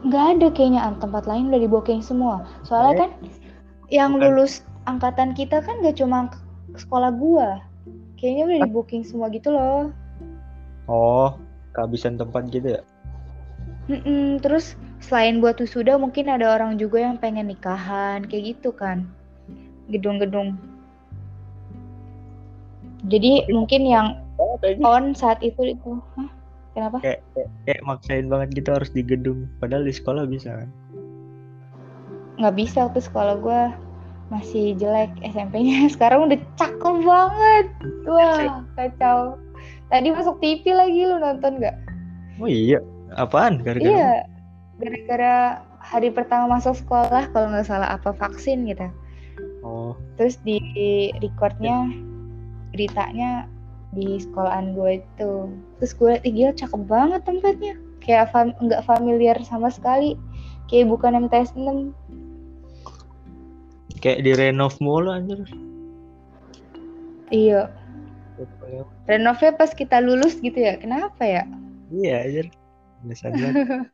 Nggak 0.06 0.24
ada 0.38 0.46
kayaknya 0.54 0.80
ah, 0.86 0.94
tempat 1.02 1.26
lain 1.26 1.50
udah 1.50 1.60
di 1.60 1.68
booking 1.70 1.98
semua. 1.98 2.46
Soalnya 2.62 2.94
Eh, 2.94 2.98
kan 3.02 3.10
yang 3.90 4.14
lulus 4.16 4.62
angkatan 4.86 5.34
kita 5.34 5.60
kan 5.60 5.82
gak 5.82 5.98
cuma 5.98 6.30
sekolah 6.78 7.10
gua 7.12 7.60
kayaknya 8.22 8.42
udah 8.46 8.58
di 8.62 8.70
booking 8.70 9.02
semua 9.02 9.26
gitu 9.34 9.50
loh. 9.50 9.90
Oh 10.86 11.34
kehabisan 11.74 12.14
tempat 12.14 12.46
gitu 12.54 12.78
ya? 12.78 12.82
Mm-mm, 13.90 14.38
terus 14.38 14.78
selain 15.02 15.42
buat 15.42 15.58
wisuda 15.58 15.98
mungkin 15.98 16.30
ada 16.30 16.54
orang 16.54 16.78
juga 16.78 17.02
yang 17.02 17.18
pengen 17.18 17.50
nikahan 17.50 18.22
kayak 18.22 18.54
gitu 18.54 18.70
kan. 18.70 19.10
Gedung-gedung. 19.90 20.54
Jadi 23.10 23.50
mungkin 23.50 23.82
yang 23.82 24.22
oh, 24.38 24.54
kayaknya 24.62 24.86
on 24.86 25.04
saat 25.18 25.42
itu 25.42 25.74
itu. 25.74 25.98
Hah? 26.14 26.30
kenapa? 26.72 26.96
Kayak, 27.02 27.20
kayak, 27.34 27.50
kayak 27.66 27.82
maksain 27.84 28.26
banget 28.30 28.48
gitu 28.62 28.70
harus 28.70 28.90
di 28.94 29.02
gedung. 29.02 29.50
Padahal 29.58 29.82
di 29.82 29.90
sekolah 29.90 30.24
bisa 30.30 30.62
kan? 30.62 30.70
Nggak 32.38 32.54
bisa 32.54 32.78
waktu 32.86 33.00
sekolah 33.02 33.34
gua 33.42 33.74
masih 34.32 34.72
jelek 34.80 35.12
SMP-nya 35.20 35.86
sekarang 35.94 36.32
udah 36.32 36.40
cakep 36.56 36.96
banget. 37.04 37.66
Wah 38.08 38.64
kacau. 38.80 39.36
Tadi 39.92 40.08
masuk 40.08 40.40
TV 40.40 40.72
lagi 40.72 41.04
lu 41.04 41.20
nonton 41.20 41.60
nggak? 41.60 41.76
Oh 42.40 42.48
iya 42.48 42.80
apaan? 43.20 43.60
Gara-gara 43.60 43.92
iya 43.92 44.12
gara-gara 44.80 45.60
hari 45.84 46.08
pertama 46.08 46.56
masuk 46.56 46.74
sekolah 46.80 47.28
kalau 47.30 47.52
nggak 47.52 47.68
salah 47.68 47.92
apa 47.92 48.16
vaksin 48.16 48.64
gitu. 48.64 48.88
Oh. 49.62 49.92
Terus 50.16 50.40
di 50.42 50.58
recordnya 51.20 51.92
beritanya 52.72 53.46
di 53.92 54.16
sekolahan 54.16 54.72
gue 54.72 55.04
itu. 55.04 55.32
Terus 55.78 55.92
gue 56.00 56.08
liat 56.16 56.24
"Ih, 56.24 56.32
gila 56.32 56.52
cakep 56.56 56.82
banget 56.88 57.20
tempatnya. 57.28 57.74
Kayak 58.00 58.32
fam- 58.32 58.56
nggak 58.58 58.82
familiar 58.88 59.36
sama 59.44 59.68
sekali. 59.68 60.16
Kayak 60.66 60.88
bukan 60.96 61.28
MTS 61.28 61.52
6 61.54 61.92
kayak 64.02 64.26
di 64.26 64.32
renov 64.34 64.74
mulu 64.82 65.14
anjir. 65.14 65.40
Iya. 67.30 67.70
Renovnya 69.08 69.54
pas 69.54 69.70
kita 69.72 70.02
lulus 70.02 70.42
gitu 70.42 70.58
ya 70.58 70.76
kenapa 70.76 71.22
ya? 71.22 71.42
Iya 71.94 72.26
anjir. 72.26 72.46
Banget. 73.02 73.54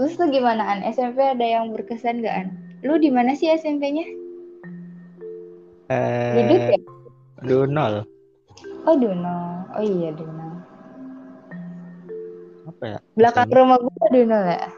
terus 0.00 0.16
tuh 0.16 0.32
gimana 0.32 0.64
an? 0.64 0.80
SMP 0.88 1.20
ada 1.20 1.44
yang 1.44 1.76
berkesan 1.76 2.24
gak 2.24 2.32
an? 2.32 2.48
Lu 2.80 2.96
di 2.96 3.12
mana 3.12 3.36
sih 3.36 3.52
SMP-nya 3.52 4.08
Duduk 5.90 6.60
eh 6.62 6.70
ya? 6.72 6.78
Donal 7.42 7.92
oh 8.86 8.94
Duno 8.94 9.66
oh 9.74 9.82
iya 9.82 10.14
Duno 10.14 10.48
apa 12.70 12.84
ya? 12.86 12.98
Belakang 13.18 13.50
SMP? 13.50 13.56
rumah 13.58 13.78
gue 13.82 14.06
Duno 14.14 14.38
ya 14.38 14.70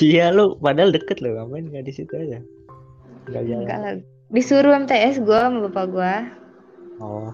iya 0.00 0.32
lu 0.32 0.56
padahal 0.58 0.92
deket 0.92 1.20
lu 1.20 1.36
ngapain 1.36 1.68
nggak 1.68 1.84
di 1.84 1.92
situ 1.92 2.12
aja? 2.16 2.40
Nggak 3.28 3.42
jalan. 3.44 3.62
Enggak 3.64 3.78
lah. 3.80 3.94
Disuruh 4.26 4.72
MTS 4.74 5.22
gue 5.22 5.38
sama 5.38 5.70
bapak 5.70 5.86
gue 5.92 6.14
oh. 7.00 7.30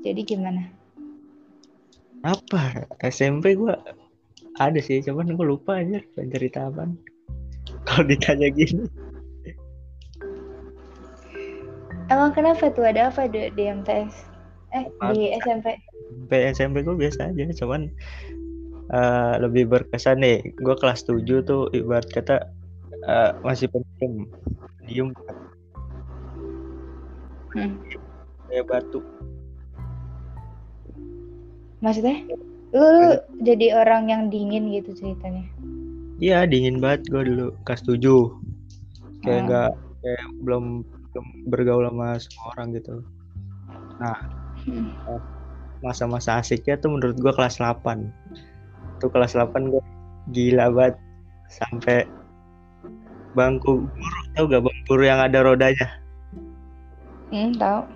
Jadi 0.00 0.20
gimana? 0.24 0.64
Apa? 2.24 2.88
SMP 3.04 3.56
gua 3.56 3.76
ada 4.56 4.80
sih 4.80 5.00
cuman 5.04 5.36
gua 5.36 5.56
lupa 5.56 5.80
aja 5.80 6.00
cerita 6.16 6.68
apaan. 6.68 6.96
Kalau 7.88 8.08
ditanya 8.08 8.48
gini. 8.52 8.88
Emang 12.10 12.34
kenapa 12.34 12.72
tuh? 12.74 12.84
Ada 12.84 13.12
apa 13.12 13.28
di, 13.30 13.52
di 13.54 13.64
MTS? 13.70 14.14
Eh 14.74 14.84
di 15.14 15.30
SMP? 15.36 15.76
SMP 16.30 16.54
SMP 16.54 16.76
gua 16.86 16.96
biasa 16.96 17.34
aja 17.34 17.44
cuman 17.58 17.90
eh, 18.90 19.34
lebih 19.42 19.66
berkesan 19.66 20.22
nih 20.22 20.54
gua 20.62 20.78
kelas 20.78 21.02
7 21.02 21.42
tuh 21.42 21.66
ibarat 21.74 22.06
kata 22.10 22.46
eh, 23.10 23.30
masih 23.42 23.66
pendiam 23.70 24.26
diem 24.86 25.08
Hmm. 27.50 27.82
kayak 28.46 28.64
batu 28.70 29.02
Maksudnya? 31.82 32.22
Lu, 32.70 32.78
lu 32.78 33.10
jadi 33.42 33.74
orang 33.74 34.06
yang 34.06 34.22
dingin 34.30 34.70
gitu 34.70 34.94
ceritanya? 34.94 35.42
iya 36.20 36.44
dingin 36.46 36.78
banget 36.78 37.08
gua 37.10 37.24
dulu 37.26 37.50
kelas 37.66 37.82
7 37.82 38.30
kayak 39.24 39.40
Hmm. 39.40 39.46
nggak 39.50 39.70
kayak 40.04 40.24
belum 40.44 40.64
belum 41.10 41.26
bergaul 41.50 41.84
sama 41.90 42.08
semua 42.22 42.46
orang 42.54 42.68
gitu 42.76 42.94
nah 43.98 44.16
Hmm. 44.60 44.92
Masa-masa 45.80 46.40
asiknya 46.40 46.76
tuh 46.76 46.92
menurut 46.92 47.16
gua 47.20 47.32
kelas 47.32 47.56
8 47.60 48.08
tuh 49.00 49.08
kelas 49.08 49.32
8 49.34 49.72
gua 49.72 49.82
gila 50.30 50.68
banget. 50.70 50.96
Sampai 51.50 52.06
bangku 53.34 53.88
guru 53.88 54.20
tau 54.36 54.44
gak 54.46 54.62
bangku 54.62 54.82
guru 54.86 55.02
yang 55.08 55.20
ada 55.20 55.42
rodanya. 55.42 55.88
Hmm, 57.30 57.54
tahu. 57.56 57.86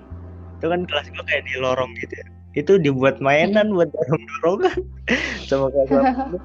itu 0.63 0.71
kan 0.71 0.81
kelas 0.89 1.07
gua 1.13 1.25
kayak 1.29 1.45
di 1.45 1.55
lorong 1.61 1.93
gitu 2.01 2.15
ya. 2.17 2.27
Itu 2.55 2.73
dibuat 2.81 3.21
mainan 3.21 3.75
buat 3.75 3.93
dorong-dorongan. 3.93 4.79
Sama 5.51 5.69
kelas 5.69 5.89
8 5.93 6.33
gua. 6.33 6.43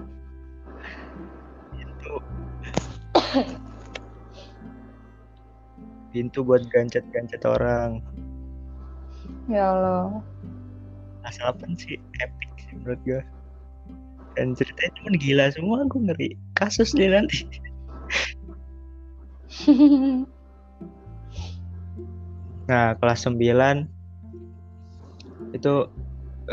pintu. 1.72 2.16
Pintu 6.10 6.40
buat 6.42 6.66
gancet-gancet 6.74 7.46
orang. 7.46 8.02
Ya 9.46 9.70
Allah. 9.74 10.22
Kelas 11.30 11.54
8 11.62 11.78
sih 11.78 12.02
epic 12.26 12.50
sih 12.58 12.74
menurut 12.82 12.98
gua 13.06 13.22
dan 14.34 14.58
ceritanya 14.58 14.92
cuma 14.98 15.10
gila 15.18 15.46
semua 15.54 15.86
gue 15.86 16.02
ngeri 16.10 16.30
kasus 16.58 16.98
nih 16.98 17.14
nanti 17.14 17.46
Nah, 22.70 22.94
kelas 23.02 23.26
9 23.26 23.42
itu 25.58 25.74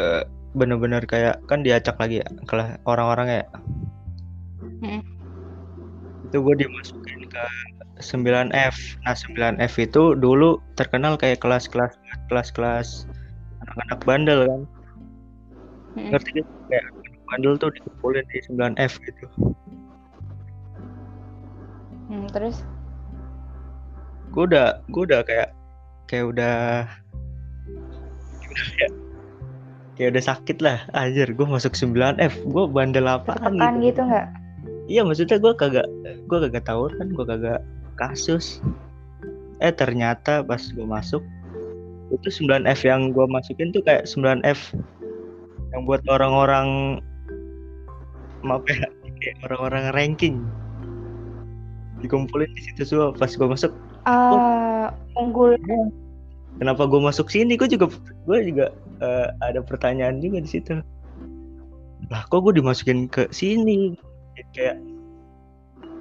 eh, 0.00 0.24
bener-bener 0.56 1.04
kayak 1.04 1.44
kan 1.44 1.60
diacak 1.60 2.00
lagi 2.00 2.24
ya 2.24 2.28
kelas 2.48 2.80
orang-orang 2.88 3.44
ya. 3.44 3.44
Hmm. 4.80 5.04
Itu 6.24 6.40
gue 6.40 6.64
dimasukin 6.64 7.28
ke 7.28 7.44
9F. 8.00 8.76
Nah, 9.04 9.12
9F 9.12 9.74
itu 9.76 10.16
dulu 10.16 10.56
terkenal 10.80 11.20
kayak 11.20 11.44
kelas-kelas 11.44 11.92
kelas-kelas 12.32 13.04
anak-anak 13.76 14.00
bandel 14.08 14.40
kan. 14.48 14.62
Hmm. 15.96 16.08
Ngerti 16.12 16.30
kan? 16.40 16.46
Kayak 16.72 16.84
anak 16.88 17.20
bandel 17.28 17.52
tuh 17.60 17.70
dikumpulin 17.76 18.24
di 18.32 18.38
9F 18.48 18.92
gitu. 19.04 19.26
Hmm, 22.08 22.26
terus? 22.32 22.64
Gue 24.32 24.48
udah 24.48 24.80
gue 24.88 25.02
udah 25.04 25.20
kayak 25.24 25.52
kayak 26.08 26.24
udah 26.32 26.86
ya? 28.80 28.88
Kayak 29.96 30.08
udah 30.12 30.24
sakit 30.28 30.58
lah, 30.60 30.78
anjir 30.92 31.28
gue 31.32 31.46
masuk 31.48 31.72
9F, 31.72 32.34
gue 32.44 32.64
bandel 32.68 33.08
apaan 33.08 33.56
Tertekan 33.56 33.74
gitu 33.80 34.00
nggak? 34.04 34.26
Iya 34.86 35.02
maksudnya 35.02 35.36
gue 35.40 35.52
kagak 35.56 35.88
gue 36.30 36.38
kagak 36.46 36.64
tahu 36.68 36.92
kan 36.94 37.08
gue 37.10 37.26
kagak 37.26 37.60
kasus. 37.96 38.60
Eh 39.58 39.72
ternyata 39.72 40.44
pas 40.44 40.60
gue 40.60 40.84
masuk 40.84 41.24
itu 42.14 42.28
9F 42.30 42.80
yang 42.86 43.10
gue 43.10 43.26
masukin 43.26 43.74
tuh 43.74 43.82
kayak 43.82 44.06
9F 44.06 44.74
yang 45.74 45.82
buat 45.84 46.02
orang-orang 46.06 46.98
maaf 48.46 48.62
ya 48.70 48.86
kayak 49.18 49.36
orang-orang 49.50 49.84
ranking. 49.96 50.36
Dikumpulin 52.04 52.50
di 52.52 52.62
situ 52.62 52.86
semua 52.86 53.10
pas 53.10 53.32
gue 53.32 53.48
masuk. 53.48 53.72
Ah, 54.06 54.94
unggul. 55.18 55.58
kenapa 56.62 56.86
gue 56.86 57.00
masuk 57.02 57.26
sini? 57.28 57.58
Gue 57.58 57.66
juga 57.66 57.90
gue 58.28 58.38
juga 58.46 58.70
eh, 59.02 59.28
ada 59.42 59.60
pertanyaan 59.64 60.22
juga 60.22 60.40
di 60.44 60.48
situ. 60.48 60.78
Lah 62.12 62.22
kok 62.30 62.46
gue 62.46 62.54
dimasukin 62.62 63.10
ke 63.10 63.26
sini? 63.34 63.98
Kayak 64.54 64.78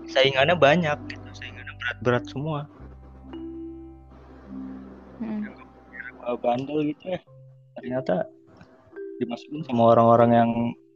saingannya 0.10 0.54
banyak 0.54 0.98
gitu 1.10 1.28
saingannya 1.34 1.74
berat-berat 1.82 2.24
semua 2.30 2.70
Eh, 6.26 6.38
bandel 6.42 6.90
gitu 6.90 7.14
ya. 7.14 7.20
Ternyata 7.78 8.26
dimasukin 9.22 9.62
sama 9.70 9.94
orang-orang 9.94 10.32
yang 10.34 10.52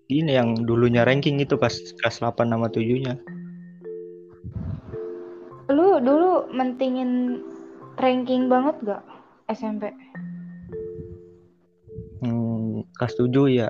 gini 0.09 0.33
yang 0.33 0.57
dulunya 0.65 1.05
ranking 1.05 1.37
itu 1.37 1.53
pas 1.53 1.71
kelas 2.01 2.17
8 2.19 2.49
sama 2.49 2.67
7 2.67 3.05
nya 3.05 3.15
Lu 5.69 6.01
dulu 6.01 6.49
mentingin 6.49 7.45
ranking 8.01 8.49
banget 8.49 8.75
gak 8.83 9.03
SMP? 9.53 9.93
hmm, 12.25 12.89
kelas 12.97 13.13
7 13.15 13.29
ya. 13.53 13.69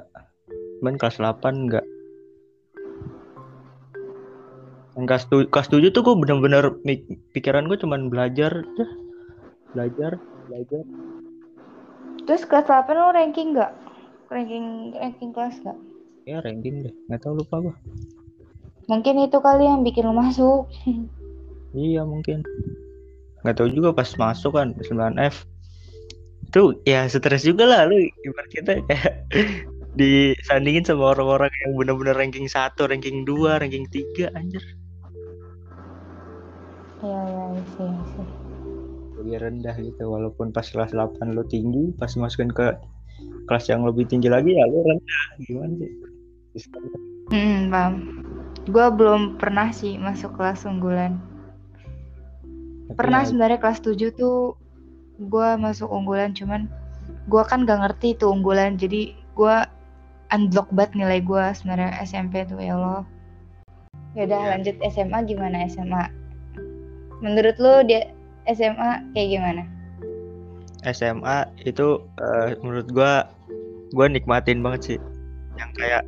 Cuman 0.79 0.95
kelas 0.95 1.19
8 1.19 1.67
enggak 1.69 1.85
kelas 4.99 5.67
tujuh 5.71 5.95
tuh 5.95 6.03
gue 6.03 6.15
bener-bener 6.19 6.75
pikiran 7.31 7.71
gue 7.71 7.79
cuman 7.79 8.11
belajar 8.11 8.67
belajar 9.71 10.19
belajar 10.51 10.83
terus 12.29 12.45
kelas 12.45 12.69
8 12.69 12.93
lo 12.93 13.09
ranking 13.09 13.57
nggak? 13.57 13.73
Ranking 14.29 14.93
ranking 14.93 15.33
kelas 15.33 15.57
nggak? 15.65 15.77
Ya 16.29 16.37
ranking 16.45 16.85
deh. 16.85 16.93
Nggak 17.09 17.25
tahu 17.25 17.41
lupa 17.41 17.57
gue 17.57 17.75
mungkin 18.89 19.21
itu 19.21 19.37
kali 19.37 19.69
yang 19.69 19.85
bikin 19.85 20.09
lo 20.09 20.13
masuk. 20.17 20.65
Iya 21.69 22.01
mungkin. 22.01 22.41
Nggak 23.45 23.61
tahu 23.61 23.69
juga 23.69 23.93
pas 23.93 24.09
masuk 24.17 24.57
kan 24.57 24.73
9F 24.73 25.45
tuh 26.49 26.81
ya 26.81 27.05
stres 27.05 27.45
juga 27.45 27.69
lah 27.69 27.85
lu. 27.85 27.93
Ibarat 28.25 28.49
kita 28.49 28.71
kayak 28.89 29.29
disandingin 30.01 30.81
sama 30.81 31.13
orang-orang 31.13 31.53
yang 31.61 31.77
benar-benar 31.77 32.17
ranking 32.17 32.49
satu, 32.49 32.89
ranking 32.89 33.21
dua, 33.21 33.61
ranking 33.61 33.85
tiga, 33.93 34.33
anjir. 34.33 34.65
Iya, 37.05 37.21
iya, 37.29 37.45
sih, 37.77 37.93
sih. 38.17 38.38
Jadi 39.29 39.45
rendah 39.45 39.77
gitu, 39.77 40.09
walaupun 40.09 40.49
pas 40.49 40.65
kelas 40.65 40.89
8 40.89 41.37
lo 41.37 41.45
tinggi, 41.45 41.93
pas 42.01 42.09
masukin 42.17 42.49
ke 42.49 42.73
kelas 43.45 43.69
yang 43.69 43.85
lebih 43.85 44.09
tinggi 44.09 44.25
lagi 44.25 44.57
ya 44.57 44.65
lo 44.65 44.81
rendah, 44.81 45.21
gimana 45.45 45.73
sih? 45.77 45.93
Hmm, 47.29 47.69
paham. 47.69 47.93
Gue 48.73 48.89
belum 48.89 49.37
pernah 49.37 49.69
sih 49.69 50.01
masuk 50.01 50.33
kelas 50.33 50.65
unggulan. 50.65 51.21
pernah 52.97 53.21
ya, 53.21 53.29
sebenarnya 53.29 53.61
kelas 53.61 53.85
7 53.85 54.17
tuh 54.17 54.57
gue 55.21 55.47
masuk 55.61 55.85
unggulan, 55.93 56.33
cuman 56.33 56.65
gue 57.29 57.43
kan 57.45 57.69
gak 57.69 57.85
ngerti 57.85 58.17
itu 58.17 58.25
unggulan, 58.33 58.81
jadi 58.81 59.13
gue 59.13 59.55
unblock 60.33 60.73
banget 60.73 61.05
nilai 61.05 61.21
gue 61.21 61.43
sebenarnya 61.53 62.01
SMP 62.01 62.49
tuh 62.49 62.57
ya 62.57 62.73
Allah. 62.73 63.05
Ya 64.17 64.25
udah 64.25 64.57
lanjut 64.57 64.73
SMA 64.89 65.21
gimana 65.29 65.69
SMA? 65.69 66.09
Menurut 67.21 67.61
lo 67.61 67.85
dia 67.85 68.09
SMA 68.49 68.91
kayak 69.13 69.29
gimana? 69.37 69.63
SMA 70.87 71.45
itu 71.67 71.99
uh, 72.17 72.49
menurut 72.63 72.87
gue 72.89 73.13
gue 73.93 74.05
nikmatin 74.09 74.63
banget 74.63 74.81
sih 74.81 74.97
yang 75.59 75.71
kayak 75.75 76.03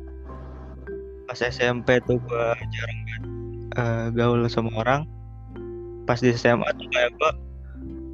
pas 1.28 1.38
SMP 1.38 2.00
tuh 2.08 2.16
gue 2.16 2.46
jarang 2.56 3.00
banget 3.04 3.22
uh, 3.76 4.06
gaul 4.14 4.40
sama 4.48 4.72
orang 4.80 5.04
pas 6.08 6.18
di 6.18 6.32
SMA 6.32 6.66
tuh 6.78 6.88
kayak 6.90 7.10
gue 7.20 7.30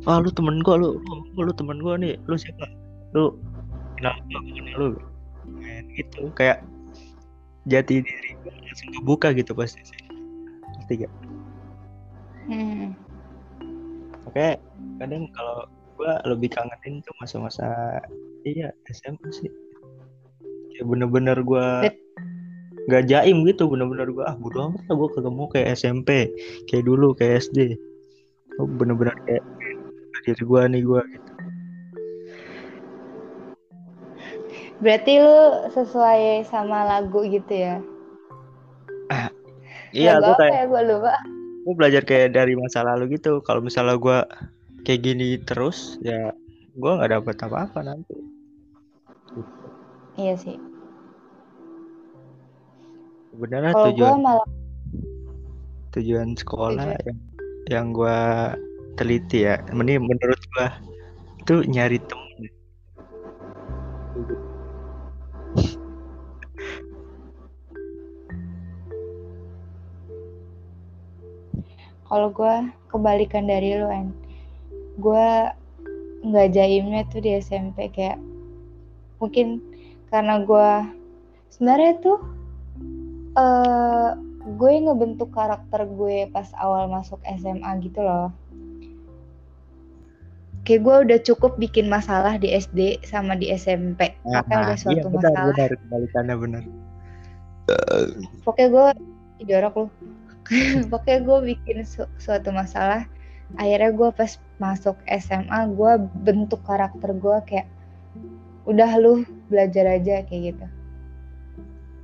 ah 0.07 0.19
lu 0.19 0.31
temen 0.33 0.61
gue 0.63 0.75
lu 0.77 0.99
lu, 0.99 1.43
lu 1.43 1.53
temen 1.55 1.79
gue 1.79 1.95
nih 2.01 2.15
lu 2.27 2.35
siapa 2.35 2.67
lu 3.15 3.37
kenal 3.99 4.15
gue 4.27 4.41
kenal 4.41 4.75
lu 4.77 4.89
main 5.49 5.85
gitu 5.95 6.29
kayak 6.35 6.65
jati 7.69 8.03
diri 8.03 8.31
gue 8.43 8.53
langsung 8.53 8.91
kebuka 8.99 9.31
gitu 9.37 9.53
pasti 9.53 9.81
sih 9.85 10.01
ngerti 10.79 11.05
gak? 11.05 11.13
Hmm. 12.49 12.97
Oke, 14.29 14.61
kadang 15.01 15.25
kalau 15.33 15.65
gue 15.97 16.13
lebih 16.29 16.53
kangenin 16.53 17.01
tuh 17.01 17.17
masa-masa 17.17 17.97
iya 18.45 18.69
SMA 18.93 19.25
sih. 19.33 19.49
Kayak 20.77 20.85
bener-bener 20.85 21.41
gue 21.41 21.69
nggak 22.93 23.09
jaim 23.09 23.41
gitu, 23.49 23.73
bener-bener 23.73 24.13
gue 24.13 24.25
ah 24.29 24.37
bodo 24.37 24.69
amat 24.69 24.85
lah 24.85 24.95
gue 25.01 25.33
mau 25.33 25.49
kayak 25.49 25.81
SMP, 25.81 26.29
kayak 26.69 26.85
dulu 26.85 27.17
kayak 27.17 27.41
SD. 27.49 27.81
Oh, 28.61 28.69
bener-bener 28.69 29.17
kayak 29.25 29.41
diri 30.29 30.45
gue 30.45 30.61
nih 30.77 30.83
gue 30.85 31.01
gitu. 31.09 31.33
Berarti 34.85 35.13
lu 35.25 35.39
sesuai 35.73 36.45
sama 36.53 36.85
lagu 36.85 37.25
gitu 37.25 37.55
ya? 37.57 37.81
Ah, 39.09 39.33
iya, 39.97 40.21
gue 40.21 40.37
kayak 40.37 40.53
ya, 40.53 40.63
gue 40.69 40.83
lupa. 40.85 41.17
Gue 41.69 41.75
belajar 41.77 42.01
kayak 42.01 42.33
dari 42.33 42.57
masa 42.57 42.81
lalu 42.81 43.21
gitu. 43.21 43.45
Kalau 43.45 43.61
misalnya 43.61 44.01
gue 44.01 44.25
kayak 44.89 45.05
gini 45.05 45.37
terus, 45.45 46.01
ya 46.01 46.33
gue 46.73 46.91
nggak 46.97 47.13
dapet 47.13 47.37
apa-apa 47.45 47.85
nanti. 47.85 48.17
Iya 50.17 50.33
sih. 50.41 50.57
Sebenarnya 53.37 53.77
tujuan 53.77 54.25
malah... 54.25 54.49
tujuan 55.93 56.33
sekolah 56.41 56.89
tujuan. 56.89 57.05
yang 57.05 57.19
yang 57.69 57.87
gue 57.93 58.19
teliti 58.97 59.45
ya, 59.45 59.61
ini 59.69 60.01
menurut 60.01 60.41
gue 60.41 60.67
itu 61.45 61.55
nyari 61.69 62.01
temen 62.01 62.28
kalau 72.09 72.33
gue 72.33 72.55
kebalikan 72.89 73.45
dari 73.45 73.77
lo 73.77 73.93
kan 73.93 74.09
gue 74.99 75.29
nggak 76.27 76.49
jaimnya 76.51 77.07
tuh 77.13 77.23
di 77.23 77.39
SMP 77.39 77.93
kayak 77.95 78.19
mungkin 79.23 79.63
karena 80.11 80.43
gue 80.43 80.71
sebenarnya 81.53 81.93
tuh 82.03 82.19
uh, 83.39 84.19
gue 84.57 84.73
ngebentuk 84.89 85.31
karakter 85.31 85.85
gue 85.85 86.27
pas 86.33 86.49
awal 86.57 86.89
masuk 86.89 87.21
SMA 87.37 87.69
gitu 87.85 88.01
loh. 88.01 88.33
Kayak 90.65 90.81
gue 90.85 90.97
udah 91.09 91.19
cukup 91.25 91.53
bikin 91.57 91.89
masalah 91.89 92.37
di 92.37 92.53
SD 92.53 93.01
sama 93.05 93.37
di 93.37 93.49
SMP 93.57 94.13
nah, 94.29 94.45
makanya 94.45 94.61
udah 94.61 94.77
iya, 94.77 94.83
suatu 94.85 94.97
iya, 94.97 95.05
benar, 95.09 95.33
masalah. 95.33 95.47
benar 95.53 95.71
kebalikannya 95.77 96.37
benar. 96.37 96.63
Pokoknya 98.45 98.69
gue 98.69 98.87
jorok 99.49 99.75
loh 99.77 99.91
pokoknya 100.93 101.21
gue 101.25 101.39
bikin 101.55 101.85
su 101.85 102.05
suatu 102.17 102.49
masalah 102.53 103.05
akhirnya 103.57 103.91
gue 103.97 104.09
pas 104.13 104.37
masuk 104.61 104.97
SMA 105.09 105.73
gue 105.73 105.93
bentuk 106.25 106.61
karakter 106.69 107.17
gue 107.17 107.37
kayak 107.49 107.69
udah 108.69 108.91
lu 109.01 109.25
belajar 109.49 109.89
aja 109.89 110.21
kayak 110.29 110.53
gitu. 110.53 110.67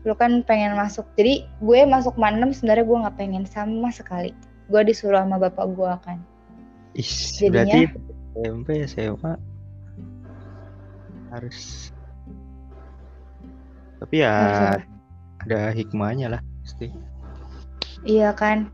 Lu 0.08 0.16
kan 0.16 0.40
pengen 0.48 0.72
masuk 0.76 1.04
jadi 1.20 1.44
gue 1.60 1.78
masuk 1.84 2.16
manem 2.16 2.56
sebenarnya 2.56 2.88
gue 2.88 3.02
nggak 3.04 3.16
pengen 3.20 3.44
sama 3.44 3.92
sekali. 3.92 4.32
Gue 4.72 4.80
disuruh 4.80 5.20
sama 5.20 5.36
bapak 5.36 5.76
gue 5.76 5.92
kan. 6.00 6.18
Is, 6.96 7.36
jadinya 7.36 7.92
SMP 8.32 8.88
SMA 8.88 9.36
harus 11.34 11.90
tapi 13.98 14.22
ya 14.22 14.30
harus 14.30 14.86
ada 15.44 15.60
hikmahnya 15.74 16.38
lah 16.38 16.40
pasti 16.62 16.94
iya 18.04 18.30
kan. 18.36 18.70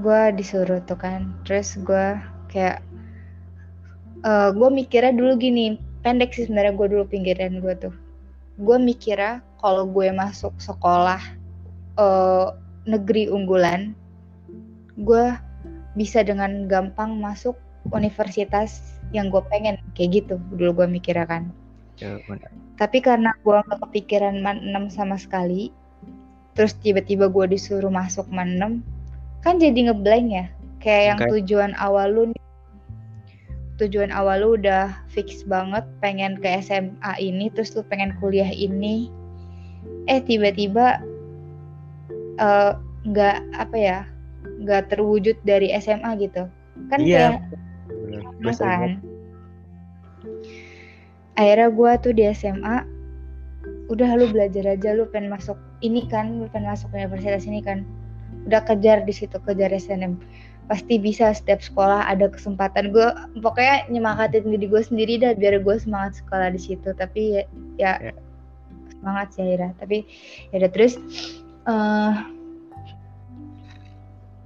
Gue 0.00 0.32
disuruh 0.34 0.80
tuh 0.84 0.98
kan. 0.98 1.36
Terus 1.46 1.78
gue 1.80 2.18
kayak 2.50 2.82
uh, 4.26 4.48
eh, 4.48 4.50
gue 4.52 4.68
mikirnya 4.68 5.12
dulu 5.14 5.38
gini 5.38 5.78
pendek 6.02 6.34
sih 6.34 6.48
sebenarnya 6.48 6.74
gue 6.74 6.86
dulu 6.98 7.04
pinggiran 7.06 7.62
gue 7.62 7.74
tuh. 7.78 7.94
Gue 8.60 8.76
mikirnya 8.76 9.40
kalau 9.62 9.86
gue 9.86 10.10
masuk 10.10 10.52
sekolah 10.58 11.22
uh, 11.96 12.56
negeri 12.82 13.30
unggulan 13.30 13.94
gue 14.98 15.24
bisa 15.96 16.20
dengan 16.24 16.68
gampang 16.68 17.16
masuk 17.20 17.56
universitas 17.92 18.98
yang 19.12 19.28
gue 19.28 19.40
pengen 19.52 19.76
kayak 19.94 20.24
gitu 20.24 20.34
dulu 20.56 20.84
gue 20.84 20.88
mikirnya 20.98 21.28
kan. 21.28 21.44
Ya, 22.00 22.18
tapi 22.80 22.98
karena 23.04 23.36
gue 23.44 23.54
gak 23.54 23.78
kepikiran 23.84 24.40
6 24.42 24.96
sama 24.96 25.20
sekali 25.20 25.70
terus 26.52 26.76
tiba-tiba 26.80 27.32
gue 27.32 27.56
disuruh 27.56 27.88
masuk 27.88 28.28
manem 28.28 28.84
kan 29.42 29.58
jadi 29.58 29.90
ngeblank 29.90 30.26
ya? 30.30 30.46
Kayak 30.82 31.04
yang 31.04 31.18
tujuan 31.30 31.72
awal 31.78 32.08
lu 32.10 32.22
tujuan 33.78 34.14
awal 34.14 34.42
lu 34.42 34.48
udah 34.54 34.94
fix 35.10 35.42
banget 35.42 35.82
pengen 35.98 36.38
ke 36.38 36.46
SMA 36.62 37.12
ini 37.18 37.50
terus 37.50 37.74
lu 37.74 37.82
pengen 37.86 38.14
kuliah 38.22 38.48
ini. 38.48 39.10
Eh 40.06 40.22
tiba-tiba 40.22 41.02
eh, 42.38 42.72
nggak 43.02 43.38
uh, 43.42 43.62
apa 43.62 43.76
ya 43.76 43.98
nggak 44.62 44.94
terwujud 44.94 45.34
dari 45.42 45.74
SMA 45.82 46.14
gitu. 46.22 46.46
Kan 46.86 47.02
iya. 47.02 47.42
kayak 48.42 48.62
kan? 48.62 48.92
akhirnya 51.34 51.68
gue 51.72 51.90
tuh 52.02 52.12
di 52.14 52.22
SMA 52.30 52.76
udah 53.90 54.10
lu 54.14 54.30
belajar 54.30 54.64
aja 54.68 54.94
lu 54.94 55.08
pengen 55.10 55.32
masuk 55.32 55.58
ini 55.82 56.06
kan 56.06 56.46
pengen 56.54 56.70
masuk 56.70 56.88
universitas 56.94 57.44
ini 57.44 57.60
kan. 57.60 57.84
Udah 58.48 58.62
kejar 58.64 59.04
di 59.06 59.12
situ 59.14 59.36
kejar 59.42 59.70
SNM 59.70 60.18
pasti 60.70 60.96
bisa 60.96 61.34
setiap 61.34 61.60
sekolah 61.60 62.06
ada 62.06 62.30
kesempatan. 62.30 62.94
Gue 62.94 63.10
pokoknya 63.42 63.90
nyemangatin 63.90 64.46
diri 64.46 64.66
gue 64.70 64.82
sendiri 64.82 65.18
dah 65.20 65.34
biar 65.34 65.60
gue 65.60 65.76
semangat 65.76 66.22
sekolah 66.22 66.54
di 66.54 66.60
situ. 66.62 66.94
Tapi 66.94 67.42
ya, 67.42 67.42
ya 67.76 67.92
yeah. 67.98 68.16
semangat 68.96 69.34
sih 69.34 69.42
akhirnya 69.42 69.70
tapi 69.82 70.06
ya 70.54 70.62
udah 70.62 70.70
terus 70.70 70.94
uh, 71.66 72.14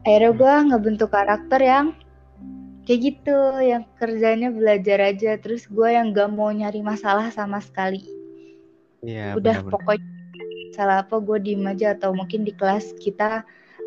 akhirnya 0.09 0.33
gue 0.33 0.55
ngebentuk 0.73 1.11
karakter 1.13 1.61
yang 1.61 1.87
kayak 2.89 3.01
gitu 3.13 3.39
yang 3.61 3.85
kerjanya 4.01 4.49
belajar 4.49 4.99
aja. 5.05 5.37
Terus 5.37 5.69
gue 5.69 5.89
yang 5.93 6.17
gak 6.17 6.33
mau 6.33 6.49
nyari 6.49 6.81
masalah 6.81 7.29
sama 7.29 7.61
sekali. 7.61 8.01
Iya, 9.05 9.37
udah 9.37 9.61
bener 9.61 9.63
-bener. 9.63 9.73
pokoknya 9.77 10.16
salah 10.77 11.01
apa 11.03 11.17
gue 11.19 11.41
diem 11.41 11.65
aja 11.65 11.97
atau 11.97 12.13
mungkin 12.13 12.45
di 12.45 12.53
kelas 12.53 12.93
kita 13.01 13.41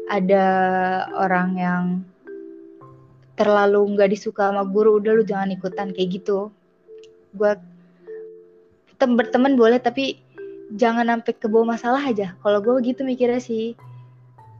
ada 0.09 0.45
orang 1.13 1.49
yang 1.53 1.83
terlalu 3.37 3.93
nggak 3.93 4.09
disuka 4.09 4.49
sama 4.49 4.65
guru 4.65 4.97
udah 4.97 5.21
lu 5.21 5.23
jangan 5.23 5.53
ikutan 5.53 5.93
kayak 5.93 6.19
gitu. 6.19 6.49
Gue 7.37 7.53
tem 8.97 9.13
berteman 9.13 9.53
boleh 9.53 9.77
tapi 9.77 10.17
jangan 10.73 11.07
sampai 11.07 11.33
ke 11.37 11.45
bawah 11.45 11.77
masalah 11.77 12.01
aja. 12.01 12.33
Kalau 12.41 12.59
gue 12.59 12.81
gitu 12.81 13.05
mikirnya 13.05 13.37
sih. 13.37 13.77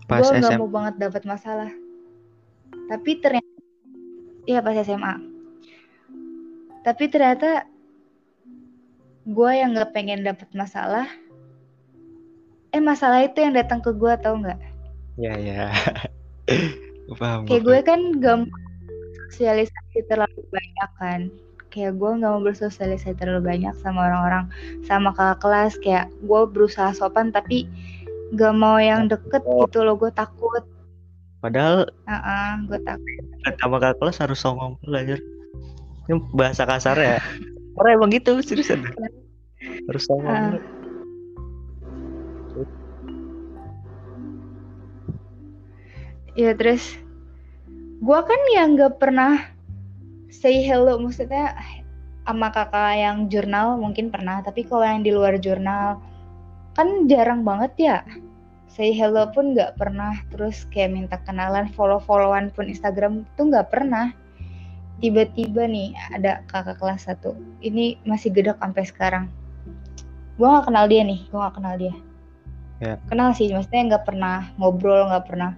Gue 0.06 0.30
nggak 0.30 0.62
mau 0.62 0.70
banget 0.70 1.02
dapat 1.02 1.26
masalah. 1.26 1.74
Tapi 2.88 3.20
ternyata 3.20 3.50
iya 4.46 4.64
pas 4.64 4.78
SMA 4.82 5.30
tapi 6.82 7.12
ternyata 7.12 7.70
gue 9.30 9.52
yang 9.54 9.78
nggak 9.78 9.94
pengen 9.94 10.26
dapat 10.26 10.50
masalah 10.58 11.06
eh 12.70 12.82
masalah 12.82 13.26
itu 13.26 13.42
yang 13.42 13.58
datang 13.58 13.82
ke 13.82 13.92
gue 13.94 14.14
tau 14.22 14.38
nggak? 14.38 14.60
Ya 15.18 15.34
ya. 15.38 15.64
Paham 17.20 17.50
kayak 17.50 17.64
gue 17.66 17.80
kan 17.82 18.00
gak 18.22 18.38
bersosialisasi 19.30 20.06
terlalu 20.08 20.42
banyak 20.54 20.90
kan. 21.02 21.22
Kayak 21.70 22.02
gue 22.02 22.12
nggak 22.22 22.32
mau 22.34 22.42
bersosialisasi 22.42 23.18
terlalu 23.18 23.42
banyak 23.46 23.74
sama 23.82 24.10
orang-orang 24.10 24.46
sama 24.86 25.10
kakak 25.14 25.40
kelas. 25.42 25.74
Kayak 25.82 26.06
gue 26.22 26.42
berusaha 26.50 26.94
sopan 26.94 27.34
tapi 27.34 27.66
gak 28.38 28.54
mau 28.54 28.78
yang 28.78 29.10
deket 29.10 29.42
oh. 29.46 29.66
gitu 29.66 29.82
loh. 29.82 29.98
Gue 29.98 30.14
takut. 30.14 30.62
Padahal 31.42 31.90
uh 32.06 32.14
-uh, 32.14 32.52
gue 32.70 32.80
takut. 32.86 33.24
sama 33.58 33.82
kakak 33.82 33.98
kelas 33.98 34.18
harus 34.22 34.38
songong 34.38 34.78
belajar 34.86 35.18
ini 36.10 36.18
bahasa 36.34 36.66
kasar 36.66 36.98
ya. 36.98 37.22
Orang 37.78 38.02
emang 38.02 38.10
gitu 38.10 38.42
seriusan. 38.42 38.82
Harus 39.88 40.04
songong 40.10 40.58
uh. 40.58 40.79
Ya 46.40 46.56
terus 46.56 46.96
gue 48.00 48.20
kan 48.24 48.42
yang 48.56 48.80
gak 48.80 48.96
pernah 48.96 49.44
say 50.32 50.64
hello 50.64 50.96
maksudnya 50.96 51.52
sama 52.24 52.48
kakak 52.54 52.96
yang 52.96 53.28
jurnal 53.28 53.76
mungkin 53.76 54.08
pernah 54.08 54.40
tapi 54.40 54.64
kalau 54.64 54.88
yang 54.88 55.04
di 55.04 55.12
luar 55.12 55.36
jurnal 55.42 56.00
kan 56.78 57.12
jarang 57.12 57.44
banget 57.44 57.74
ya. 57.76 57.98
Say 58.70 58.96
hello 58.96 59.28
pun 59.34 59.58
gak 59.58 59.76
pernah 59.76 60.16
terus 60.32 60.64
kayak 60.72 60.96
minta 60.96 61.18
kenalan 61.28 61.68
follow 61.74 62.00
followan 62.00 62.54
pun 62.56 62.72
Instagram 62.72 63.28
tuh 63.36 63.52
gak 63.52 63.68
pernah. 63.74 64.16
Tiba-tiba 65.04 65.68
nih 65.68 65.92
ada 66.16 66.46
kakak 66.48 66.80
kelas 66.80 67.10
satu 67.10 67.36
ini 67.60 68.00
masih 68.08 68.32
gedek 68.32 68.62
sampai 68.64 68.86
sekarang. 68.88 69.26
Gue 70.40 70.48
gak 70.48 70.72
kenal 70.72 70.88
dia 70.88 71.04
nih 71.04 71.28
gue 71.28 71.36
gak 71.36 71.58
kenal 71.60 71.76
dia 71.76 71.92
ya. 72.80 72.96
kenal 73.08 73.36
sih 73.36 73.52
maksudnya 73.52 73.96
nggak 73.96 74.06
pernah 74.08 74.52
ngobrol 74.56 75.08
nggak 75.08 75.26
pernah 75.28 75.52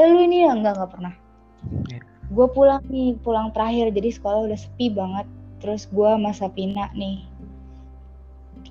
eh 0.00 0.06
lu 0.08 0.24
ini 0.24 0.48
ya 0.48 0.52
nggak 0.56 0.74
nggak 0.78 0.92
pernah. 0.92 1.14
Yeah. 1.88 2.02
gue 2.32 2.46
pulang 2.48 2.80
nih 2.88 3.14
pulang 3.20 3.52
terakhir 3.52 3.92
jadi 3.92 4.10
sekolah 4.16 4.48
udah 4.48 4.58
sepi 4.58 4.88
banget. 4.88 5.26
Terus 5.60 5.86
gue 5.92 6.10
masa 6.18 6.50
Pina 6.50 6.90
nih 6.96 7.22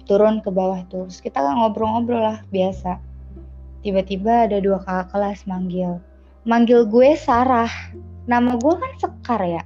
turun 0.09 0.41
ke 0.41 0.49
bawah 0.49 0.81
tuh. 0.89 1.07
Terus 1.07 1.21
kita 1.21 1.39
kan 1.39 1.61
ngobrol-ngobrol 1.61 2.19
lah 2.19 2.37
biasa. 2.49 2.97
Tiba-tiba 3.85 4.49
ada 4.49 4.57
dua 4.59 4.81
kakak 4.81 5.13
kelas 5.13 5.45
manggil. 5.45 6.01
Manggil 6.43 6.89
gue 6.89 7.13
Sarah. 7.15 7.69
Nama 8.25 8.57
gue 8.57 8.73
kan 8.75 8.91
Sekar 8.97 9.41
ya? 9.45 9.63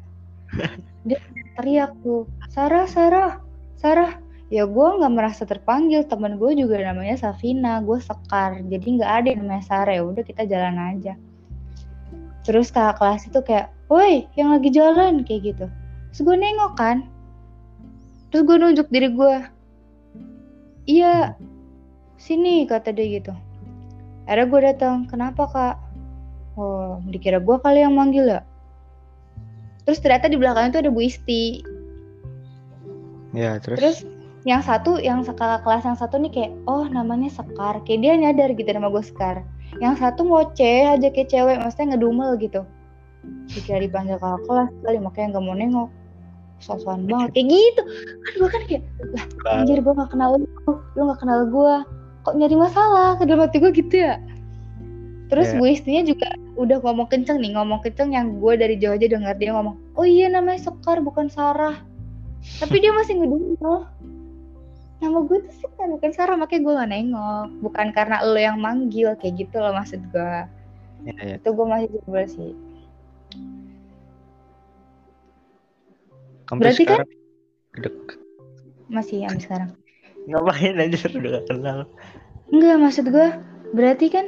Dia 1.07 1.19
teriak 1.55 1.95
tuh 2.03 2.27
Sarah 2.51 2.83
Sarah 2.83 3.39
Sarah 3.79 4.19
ya 4.53 4.63
gue 4.69 4.87
nggak 5.01 5.13
merasa 5.13 5.43
terpanggil. 5.43 6.05
Temen 6.05 6.37
gue 6.37 6.51
juga 6.57 6.77
namanya 6.81 7.17
Safina. 7.17 7.81
Gue 7.81 7.97
Sekar. 8.01 8.61
Jadi 8.65 9.01
nggak 9.01 9.11
ada 9.11 9.27
yang 9.33 9.39
namanya 9.45 9.63
Sarah. 9.65 9.95
Ya 9.97 10.03
udah 10.05 10.23
kita 10.25 10.45
jalan 10.45 10.77
aja. 10.77 11.13
Terus 12.45 12.69
kakak 12.69 13.01
kelas 13.01 13.21
itu 13.25 13.39
kayak 13.41 13.73
woi 13.89 14.29
yang 14.37 14.53
lagi 14.53 14.69
jalan 14.69 15.25
kayak 15.25 15.55
gitu. 15.55 15.65
Terus 16.13 16.21
gue 16.21 16.35
nengok 16.37 16.73
kan. 16.77 17.09
Terus 18.29 18.43
gue 18.45 18.57
nunjuk 18.57 18.87
diri 18.93 19.09
gue 19.09 19.35
iya 20.85 21.33
sini 22.21 22.69
kata 22.69 22.93
dia 22.93 23.17
gitu. 23.17 23.33
Akhirnya 24.29 24.45
gue 24.49 24.59
datang 24.61 24.95
kenapa 25.09 25.43
kak? 25.49 25.75
Oh 26.55 27.01
dikira 27.09 27.41
gue 27.41 27.57
kali 27.61 27.81
yang 27.81 27.97
manggil 27.97 28.29
ya. 28.29 28.41
Terus 29.85 30.01
ternyata 30.01 30.29
di 30.29 30.37
belakang 30.37 30.73
itu 30.73 30.81
ada 30.81 30.89
Bu 30.89 31.01
Isti. 31.01 31.61
Ya 33.33 33.57
terus? 33.61 33.77
Terus 33.77 33.97
yang 34.45 34.61
satu 34.61 35.01
yang 35.01 35.25
kakak 35.25 35.65
kelas 35.65 35.83
yang 35.89 35.97
satu 35.97 36.21
nih 36.21 36.29
kayak 36.29 36.51
oh 36.69 36.85
namanya 36.85 37.33
Sekar. 37.33 37.81
Kayak 37.81 37.99
dia 38.05 38.13
nyadar 38.13 38.49
gitu 38.53 38.69
nama 38.69 38.93
gue 38.93 39.01
Sekar. 39.01 39.41
Yang 39.81 40.05
satu 40.05 40.21
ngoceh 40.21 40.85
aja 40.85 41.07
kayak 41.09 41.33
cewek 41.33 41.57
maksudnya 41.57 41.97
ngedumel 41.97 42.37
gitu. 42.37 42.61
Dikira 43.49 43.81
dipanggil 43.81 44.21
kakak 44.21 44.45
kelas 44.45 44.69
kali 44.85 44.97
makanya 45.01 45.27
nggak 45.35 45.43
mau 45.49 45.57
nengok. 45.57 45.89
Sosokan 46.61 47.09
banget. 47.09 47.33
Kayak 47.33 47.47
gitu. 47.57 47.81
Kan 48.21 48.33
gue 48.37 48.49
kan 48.53 48.61
kayak 48.69 48.83
lah 49.17 49.25
anjir 49.57 49.79
gue 49.81 49.93
gak 49.97 50.09
kenal 50.13 50.29
lu. 50.37 50.47
Lu 50.93 51.01
gak 51.09 51.19
kenal 51.25 51.39
gue 51.49 51.75
kok 52.25 52.33
nyari 52.37 52.57
masalah 52.57 53.17
ke 53.17 53.23
dalam 53.25 53.49
hati 53.49 53.57
gue 53.57 53.71
gitu 53.73 53.95
ya? 53.97 54.21
Terus 55.25 55.49
yeah. 55.49 55.57
gue 55.57 55.69
istrinya 55.73 56.03
juga 56.05 56.29
udah 56.53 56.77
ngomong 56.85 57.09
kenceng 57.09 57.41
nih 57.41 57.57
ngomong 57.57 57.81
kenceng 57.81 58.13
yang 58.13 58.37
gue 58.37 58.53
dari 58.57 58.77
jauh 58.77 58.93
aja 58.93 59.09
denger 59.09 59.35
dia 59.35 59.51
ngomong 59.51 59.75
oh 59.99 60.07
iya 60.07 60.29
namanya 60.29 60.69
Sekar 60.69 61.01
bukan 61.01 61.33
Sarah. 61.33 61.81
Tapi 62.61 62.77
dia 62.77 62.93
masih 62.93 63.17
ngedumel 63.17 63.89
nama 65.03 65.19
gue 65.27 65.37
tuh 65.43 65.53
sih 65.53 65.69
kan 65.75 65.91
bukan 65.91 66.11
Sarah 66.15 66.37
makanya 66.39 66.61
gue 66.63 66.73
gak 66.79 66.91
nengok. 66.91 67.47
Bukan 67.61 67.87
karena 67.91 68.23
lo 68.23 68.39
yang 68.39 68.57
manggil 68.59 69.15
kayak 69.19 69.35
gitu 69.39 69.59
loh 69.59 69.75
maksud 69.75 70.01
gue. 70.11 70.35
Ya, 71.05 71.13
ya. 71.21 71.35
itu 71.37 71.49
gue 71.51 71.65
masih 71.67 71.87
coba 72.01 72.21
sih. 72.25 72.51
Sampai 76.45 76.61
Berarti 76.61 76.83
kan 76.85 76.99
gedek. 77.75 77.95
masih 78.87 79.17
ya 79.25 79.29
sekarang. 79.35 79.71
Ngapain 80.29 80.77
aja 80.81 80.97
udah 81.11 81.29
gak 81.41 81.45
kenal. 81.51 81.79
Enggak 82.49 82.77
maksud 82.81 83.05
gue 83.09 83.27
berarti 83.73 84.07
kan 84.13 84.25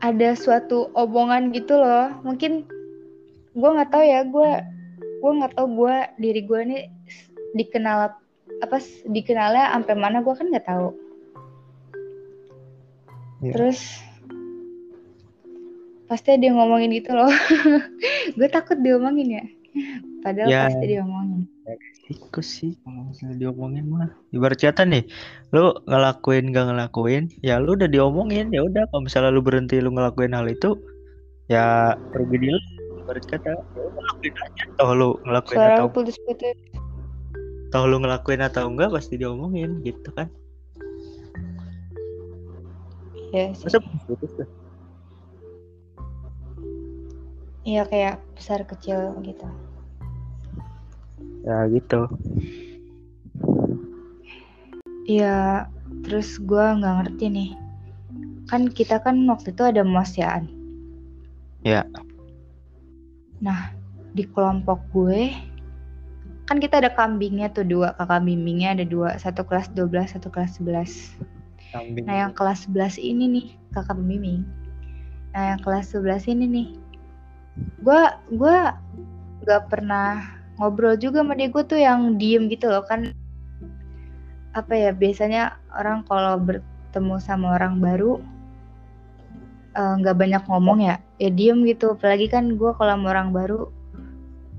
ada 0.00 0.34
suatu 0.34 0.90
omongan 0.96 1.52
gitu 1.52 1.76
loh. 1.78 2.10
Mungkin 2.22 2.66
gue 3.54 3.70
nggak 3.70 3.90
tahu 3.94 4.02
ya 4.02 4.26
gue 4.26 4.50
gue 5.22 5.32
nggak 5.40 5.54
tahu 5.54 5.66
gue 5.78 5.96
diri 6.18 6.42
gue 6.42 6.60
nih 6.66 6.82
dikenal 7.54 8.23
apa 8.62 8.78
dikenalnya 9.08 9.74
sampai 9.74 9.94
mana 9.96 10.22
gue 10.22 10.34
kan 10.34 10.46
nggak 10.50 10.68
tahu. 10.68 10.90
Ya. 13.44 13.52
terus 13.52 14.00
pasti 16.08 16.36
dia 16.40 16.52
ngomongin 16.52 16.92
gitu 16.96 17.12
loh. 17.12 17.28
Gue 18.38 18.48
takut 18.48 18.78
diomongin 18.80 19.28
ya. 19.40 19.44
Padahal 20.24 20.48
ya. 20.48 20.60
pasti 20.70 20.84
diomongin. 20.96 21.44
Ikut 22.08 22.44
sih. 22.44 22.72
Kalau 22.84 23.10
misalnya 23.10 23.36
diomongin 23.40 23.84
mah 23.88 24.12
ibarat 24.32 24.60
kata 24.60 24.84
nih 24.88 25.04
lu 25.52 25.76
ngelakuin 25.88 26.52
gak 26.52 26.72
ngelakuin 26.72 27.32
ya 27.40 27.60
lu 27.60 27.76
udah 27.76 27.88
diomongin 27.88 28.48
ya 28.52 28.64
udah. 28.64 28.88
Kalau 28.88 29.02
misalnya 29.04 29.32
lu 29.32 29.44
berhenti 29.44 29.80
lu 29.80 29.92
ngelakuin 29.92 30.32
hal 30.36 30.48
itu 30.48 30.76
ya 31.52 31.92
rugi 32.16 32.48
dia 32.48 32.56
ibarat 33.04 33.24
kata 33.28 33.52
ya 33.52 33.84
ngelakuin 33.92 34.34
aja. 34.40 34.64
Toh 34.80 34.92
lu 34.96 35.10
ngelakuin 35.24 35.56
Suara 35.60 35.76
atau 35.80 35.88
putus 35.92 36.16
putus 36.24 36.56
tahu 37.74 37.90
lu 37.90 37.98
ngelakuin 37.98 38.46
atau 38.46 38.70
enggak 38.70 38.94
pasti 38.94 39.18
diomongin 39.18 39.82
gitu 39.82 40.14
kan 40.14 40.30
Iya 43.34 43.50
sih. 43.50 43.66
Masa 43.66 43.82
putus 44.06 44.30
tuh? 44.38 44.48
Iya 47.66 47.82
kayak 47.90 48.22
besar 48.38 48.62
kecil 48.62 49.10
gitu. 49.26 49.46
Ya 51.42 51.66
gitu. 51.66 52.06
Iya, 55.10 55.66
terus 56.06 56.38
gue 56.38 56.62
nggak 56.62 56.94
ngerti 57.02 57.24
nih. 57.26 57.50
Kan 58.46 58.70
kita 58.70 59.02
kan 59.02 59.18
waktu 59.26 59.50
itu 59.50 59.62
ada 59.66 59.82
mos 59.82 60.14
ya. 60.14 60.38
Ya. 61.66 61.82
Nah, 63.42 63.74
di 64.14 64.30
kelompok 64.30 64.78
gue 64.94 65.34
kan 66.44 66.60
kita 66.60 66.84
ada 66.84 66.90
kambingnya 66.92 67.48
tuh 67.52 67.64
dua 67.64 67.96
kakak 67.96 68.24
bimbingnya 68.24 68.76
ada 68.76 68.84
dua 68.84 69.16
satu 69.16 69.44
kelas 69.44 69.72
12 69.72 70.18
satu 70.18 70.28
kelas 70.28 70.60
11 70.60 71.16
Kambing. 71.72 72.04
nah 72.04 72.28
yang 72.28 72.32
kelas 72.36 72.68
11 72.68 73.00
ini 73.00 73.24
nih 73.28 73.46
kakak 73.72 73.96
bimbing 73.96 74.44
nah 75.32 75.56
yang 75.56 75.60
kelas 75.64 75.96
11 75.96 76.30
ini 76.36 76.44
nih 76.46 76.68
gue 77.80 78.02
gue 78.34 78.56
gak 79.44 79.62
pernah 79.70 80.34
ngobrol 80.58 80.94
juga 80.98 81.22
sama 81.22 81.34
dia. 81.34 81.50
Gue 81.50 81.64
tuh 81.66 81.80
yang 81.80 82.16
diem 82.18 82.46
gitu 82.50 82.70
loh 82.70 82.84
kan. 82.86 83.10
Apa 84.54 84.72
ya 84.74 84.90
biasanya 84.94 85.58
orang 85.74 86.06
kalau 86.06 86.38
bertemu 86.38 87.16
sama 87.18 87.58
orang 87.58 87.82
baru 87.82 88.22
eh, 89.74 89.94
nggak 89.98 90.14
uh, 90.14 90.18
banyak 90.18 90.42
ngomong 90.46 90.78
ya 90.82 90.96
ya 91.18 91.30
diem 91.30 91.66
gitu. 91.66 91.98
Apalagi 91.98 92.30
kan 92.30 92.54
gue 92.54 92.70
kalau 92.78 92.94
sama 92.94 93.10
orang 93.10 93.34
baru 93.34 93.73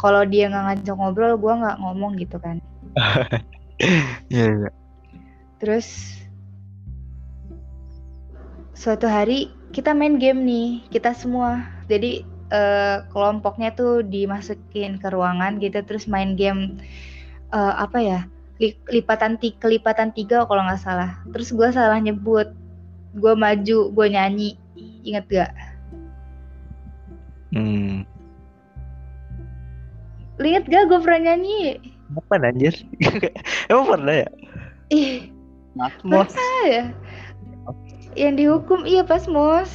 kalau 0.02 0.24
dia 0.28 0.52
nggak 0.52 0.66
ngajak 0.82 0.96
ngobrol 0.96 1.34
gue 1.40 1.54
nggak 1.54 1.78
ngomong 1.82 2.12
gitu 2.20 2.38
kan. 2.40 2.60
Iya, 3.76 3.92
yeah, 4.32 4.52
yeah. 4.64 4.74
terus 5.60 6.16
suatu 8.72 9.04
hari 9.04 9.52
kita 9.76 9.92
main 9.92 10.16
game 10.16 10.48
nih 10.48 10.80
kita 10.88 11.12
semua. 11.12 11.68
Jadi 11.92 12.24
uh, 12.56 13.04
kelompoknya 13.12 13.76
tuh 13.76 14.00
dimasukin 14.00 14.96
ke 14.96 15.08
ruangan 15.12 15.60
gitu 15.60 15.84
terus 15.84 16.08
main 16.08 16.40
game 16.40 16.80
uh, 17.52 17.76
apa 17.76 18.00
ya 18.00 18.20
lipatan 18.88 19.36
tiga 19.36 19.68
kelipatan 19.68 20.16
tiga 20.16 20.48
kalau 20.48 20.64
nggak 20.64 20.80
salah. 20.80 21.20
Terus 21.36 21.52
gue 21.52 21.68
salah 21.76 22.00
nyebut. 22.00 22.56
Gue 23.12 23.36
maju 23.36 23.92
gue 23.92 24.08
nyanyi. 24.08 24.56
Inget 25.04 25.28
gak 25.28 25.52
hmm. 27.52 28.15
Lihat 30.40 30.68
gak 30.68 30.92
gue 30.92 31.00
pernah 31.00 31.32
nyanyi? 31.32 31.80
Apa 32.14 32.38
anjir? 32.38 32.76
Emang 33.72 33.86
pernah 33.90 34.14
ya? 34.26 34.30
Ih. 34.94 35.32
Mos. 36.06 36.32
ya? 36.70 36.94
Yang 38.16 38.34
dihukum 38.40 38.88
iya 38.88 39.04
pas 39.04 39.28
mos. 39.28 39.72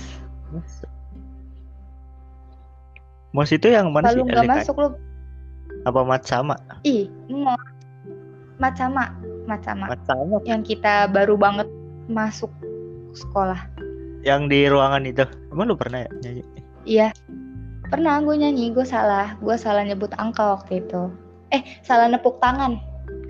Mos. 3.34 3.48
Itu 3.52 3.68
yang 3.68 3.92
mana 3.92 4.14
Lalu 4.14 4.22
sih? 4.24 4.28
nggak 4.32 4.48
masuk 4.48 4.76
lo 4.80 4.88
apa 5.88 6.00
mat 6.04 6.22
sama? 6.24 6.56
Ih 6.86 7.10
mos. 7.28 7.60
Mat 8.56 8.76
sama. 8.76 9.12
Mat 9.44 9.60
sama. 9.64 9.92
Mat 9.92 10.00
sama 10.08 10.40
yang 10.48 10.64
kita 10.64 11.10
baru 11.10 11.36
banget 11.36 11.68
masuk 12.08 12.48
sekolah. 13.12 13.58
Yang 14.24 14.42
di 14.52 14.58
ruangan 14.68 15.02
itu. 15.04 15.24
Emang 15.52 15.72
lu 15.72 15.76
pernah 15.76 16.04
ya 16.06 16.10
nyanyi? 16.24 16.42
Iya 16.88 17.08
pernah 17.90 18.22
gue 18.22 18.36
nyanyi 18.38 18.70
gue 18.70 18.86
salah 18.86 19.34
gue 19.42 19.56
salah 19.58 19.82
nyebut 19.82 20.14
angka 20.16 20.56
waktu 20.56 20.80
itu. 20.86 21.10
Eh 21.50 21.62
salah 21.82 22.06
nepuk 22.06 22.38
tangan. 22.38 22.78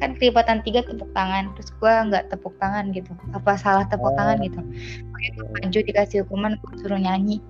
Kan 0.01 0.17
kelipatan 0.17 0.61
tiga 0.61 0.85
tepuk 0.85 1.09
tangan 1.17 1.53
terus 1.57 1.73
gue 1.73 1.93
nggak 1.93 2.29
tepuk 2.29 2.53
tangan 2.61 2.93
gitu. 2.93 3.13
Apa 3.33 3.57
salah 3.57 3.89
tepuk 3.89 4.13
oh. 4.13 4.17
tangan 4.17 4.39
gitu? 4.45 4.61
Makanya 5.11 5.31
gue 5.35 5.47
maju 5.49 5.79
dikasih 5.89 6.17
hukuman 6.29 6.53
gue 6.61 6.75
suruh 6.85 7.01
nyanyi. 7.01 7.41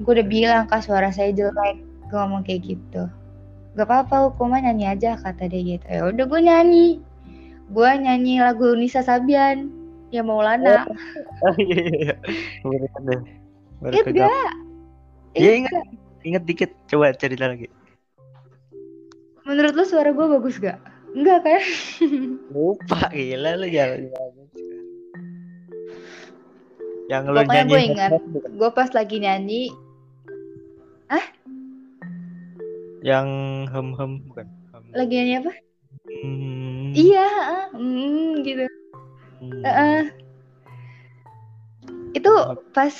Gue 0.00 0.18
udah 0.18 0.26
bilang 0.26 0.64
kak 0.66 0.82
suara 0.88 1.12
saya 1.12 1.30
jelek. 1.30 1.78
Gue 2.08 2.16
ngomong 2.16 2.42
kayak 2.42 2.64
gitu. 2.64 3.08
Gak 3.72 3.88
apa-apa 3.88 4.32
hukuman 4.32 4.64
nyanyi 4.64 4.88
aja 4.88 5.16
kata 5.20 5.48
dia 5.48 5.76
gitu. 5.76 5.86
Ya 5.88 6.02
udah 6.08 6.24
gue 6.24 6.40
nyanyi. 6.40 6.88
Gue 7.72 7.88
nyanyi 7.88 8.40
lagu 8.40 8.76
Nisa 8.76 9.00
Sabian 9.00 9.82
ya 10.12 10.20
Maulana 10.20 10.84
iya 11.56 11.80
iya 11.88 12.14
Ingat 13.82 14.06
gak? 14.14 14.52
Iya 15.32 15.50
ingat, 15.64 15.86
ingat 16.24 16.42
dikit. 16.44 16.70
Coba 16.88 17.16
cerita 17.16 17.48
lagi. 17.48 17.68
Menurut 19.48 19.72
lo 19.74 19.84
suara 19.88 20.12
gue 20.12 20.26
bagus 20.38 20.60
gak? 20.60 20.78
Enggak 21.12 21.44
kan? 21.44 21.62
Lupa 22.52 23.10
gila 23.12 23.58
lo 23.58 23.66
jalan. 23.68 24.08
Yang 27.10 27.24
lo 27.28 27.38
Pokoknya 27.44 27.64
gue 27.68 27.82
ingat, 27.82 28.10
gue 28.32 28.70
pas 28.72 28.88
lagi 28.96 29.16
nyanyi, 29.20 29.68
ah? 31.12 31.26
Yang 33.04 33.28
hem 33.68 33.88
hem 33.98 34.12
bukan? 34.30 34.46
Hem. 34.72 34.82
Lagi 34.96 35.12
nyanyi 35.12 35.34
apa? 35.42 35.52
Hmm. 36.08 36.88
Iya, 36.96 37.28
hmm, 37.76 38.30
gitu. 38.46 38.64
Hmm. 39.42 39.60
Uh 39.60 39.68
-uh. 39.68 40.21
Itu 42.12 42.32
pas 42.76 42.92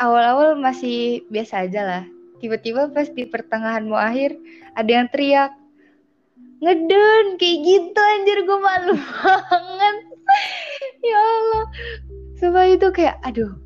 awal-awal 0.00 0.56
masih 0.60 1.24
biasa 1.32 1.68
aja 1.68 1.82
lah. 1.84 2.04
Tiba-tiba 2.40 2.92
pas 2.92 3.08
di 3.08 3.24
pertengahan 3.24 3.88
mau 3.88 4.00
akhir 4.00 4.36
ada 4.76 4.90
yang 4.90 5.08
teriak 5.08 5.52
ngeden 6.60 7.36
kayak 7.36 7.58
gitu 7.64 8.00
anjir 8.00 8.38
gue 8.44 8.58
malu 8.60 8.94
banget. 9.24 9.96
Ya 11.04 11.18
Allah. 11.20 11.64
Sumpah 12.36 12.66
itu 12.68 12.88
kayak 12.92 13.16
aduh. 13.24 13.56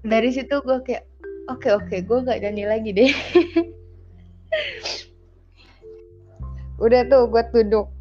Dari 0.00 0.32
situ 0.32 0.64
gue 0.64 0.80
kayak 0.84 1.04
oke 1.52 1.60
okay, 1.60 1.72
oke 1.76 1.84
okay, 1.88 2.00
gue 2.00 2.18
gak 2.24 2.40
nyanyi 2.40 2.64
lagi 2.64 2.90
deh. 2.96 3.10
Udah 6.84 7.04
tuh 7.04 7.28
gue 7.28 7.44
duduk 7.52 7.92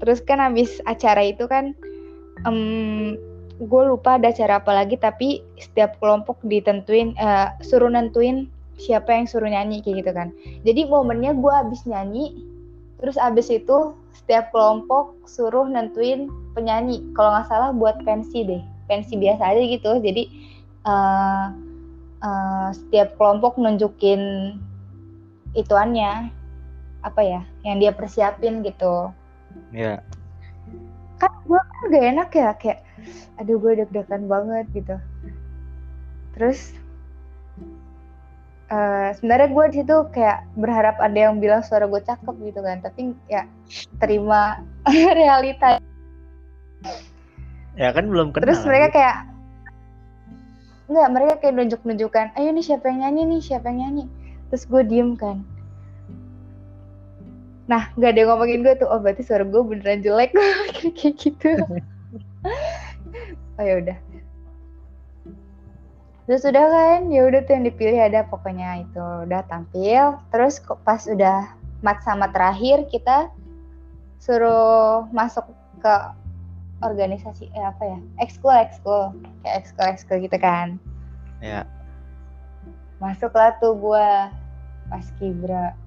terus 0.00 0.20
kan 0.24 0.40
habis 0.40 0.80
acara 0.84 1.24
itu 1.24 1.48
kan 1.48 1.72
um, 2.44 3.16
gue 3.56 3.82
lupa 3.88 4.20
ada 4.20 4.28
acara 4.28 4.60
apa 4.60 4.72
lagi 4.72 5.00
tapi 5.00 5.40
setiap 5.56 5.96
kelompok 5.96 6.36
ditentuin 6.44 7.16
uh, 7.16 7.56
suruh 7.64 7.88
nentuin 7.88 8.52
siapa 8.76 9.08
yang 9.08 9.24
suruh 9.24 9.48
nyanyi 9.48 9.80
kayak 9.80 10.04
gitu 10.04 10.12
kan. 10.12 10.28
Jadi 10.68 10.84
momennya 10.84 11.32
gue 11.32 11.52
habis 11.52 11.80
nyanyi 11.88 12.36
terus 13.00 13.16
abis 13.16 13.48
itu 13.48 13.96
setiap 14.12 14.52
kelompok 14.52 15.16
suruh 15.24 15.64
nentuin 15.64 16.28
penyanyi. 16.52 17.00
Kalau 17.16 17.32
nggak 17.32 17.48
salah 17.48 17.72
buat 17.72 17.96
pensi 18.04 18.44
deh 18.44 18.62
pensi 18.86 19.16
biasa 19.16 19.56
aja 19.56 19.62
gitu. 19.64 19.90
Jadi 20.04 20.22
uh, 20.84 21.48
uh, 22.20 22.68
setiap 22.76 23.16
kelompok 23.16 23.56
nunjukin 23.56 24.52
ituannya 25.56 26.28
apa 27.00 27.20
ya 27.24 27.40
yang 27.64 27.80
dia 27.80 27.96
persiapin 27.96 28.60
gitu. 28.60 29.08
Ya 29.72 29.96
yeah. 29.96 29.98
kan 31.16 31.32
gue 31.48 31.56
kan 31.56 31.84
gak 31.88 32.06
enak 32.12 32.30
ya 32.36 32.50
kayak 32.60 32.85
aduh 33.40 33.56
gue 33.60 33.72
deg-degan 33.84 34.24
banget 34.28 34.66
gitu 34.72 34.96
terus 36.36 36.72
uh, 38.72 39.12
sebenarnya 39.16 39.48
gue 39.52 39.64
di 39.72 39.76
situ 39.82 39.96
kayak 40.12 40.44
berharap 40.56 40.96
ada 41.00 41.30
yang 41.30 41.40
bilang 41.40 41.64
suara 41.64 41.88
gue 41.88 42.00
cakep 42.00 42.34
gitu 42.52 42.60
kan 42.60 42.80
tapi 42.80 43.12
ya 43.28 43.44
terima 44.00 44.60
realita 45.18 45.80
ya 47.76 47.92
kan 47.92 48.08
belum 48.08 48.32
kenal 48.32 48.44
terus 48.48 48.64
mereka 48.64 48.88
kayak 48.92 49.16
Enggak, 50.86 51.08
mereka 51.10 51.34
kayak 51.42 51.54
nunjuk-nunjukkan, 51.58 52.26
ayo 52.38 52.48
nih 52.54 52.62
siapa 52.62 52.86
yang 52.86 53.02
nyanyi 53.02 53.22
nih, 53.26 53.40
siapa 53.42 53.66
yang 53.74 53.78
nyanyi. 53.82 54.04
Terus 54.54 54.62
gue 54.70 54.82
diem 54.86 55.18
kan. 55.18 55.42
Nah, 57.66 57.90
gak 57.98 58.14
ada 58.14 58.18
yang 58.22 58.30
ngomongin 58.30 58.62
gue 58.62 58.74
tuh, 58.78 58.86
oh 58.86 59.02
berarti 59.02 59.26
suara 59.26 59.42
gue 59.42 59.62
beneran 59.66 60.06
jelek. 60.06 60.30
kayak 60.94 61.14
gitu. 61.18 61.58
oh 63.56 63.64
ya 63.64 63.74
udah. 63.80 63.98
Terus 66.26 66.42
udah 66.42 66.66
kan? 66.66 67.00
Ya 67.14 67.22
udah 67.22 67.40
tuh 67.46 67.54
yang 67.54 67.64
dipilih 67.70 68.00
ada 68.02 68.26
pokoknya 68.26 68.82
itu. 68.82 69.06
Udah 69.30 69.46
tampil. 69.46 70.18
Terus 70.34 70.58
pas 70.82 71.06
udah 71.06 71.54
mat 71.86 72.02
sama 72.02 72.26
terakhir 72.34 72.82
kita 72.90 73.30
suruh 74.18 75.06
masuk 75.14 75.46
ke 75.78 75.94
organisasi 76.82 77.46
eh 77.54 77.62
apa 77.62 77.82
ya? 77.86 77.98
Ekskul 78.18 78.50
ekskul 78.58 79.14
kayak 79.46 79.54
ekskul 79.62 79.86
ekskul 79.86 80.16
gitu 80.18 80.38
kan. 80.42 80.82
Ya. 81.38 81.62
Masuklah 82.98 83.54
tuh 83.62 83.78
gua. 83.78 84.34
Pas 84.90 85.06
kibra. 85.22 85.78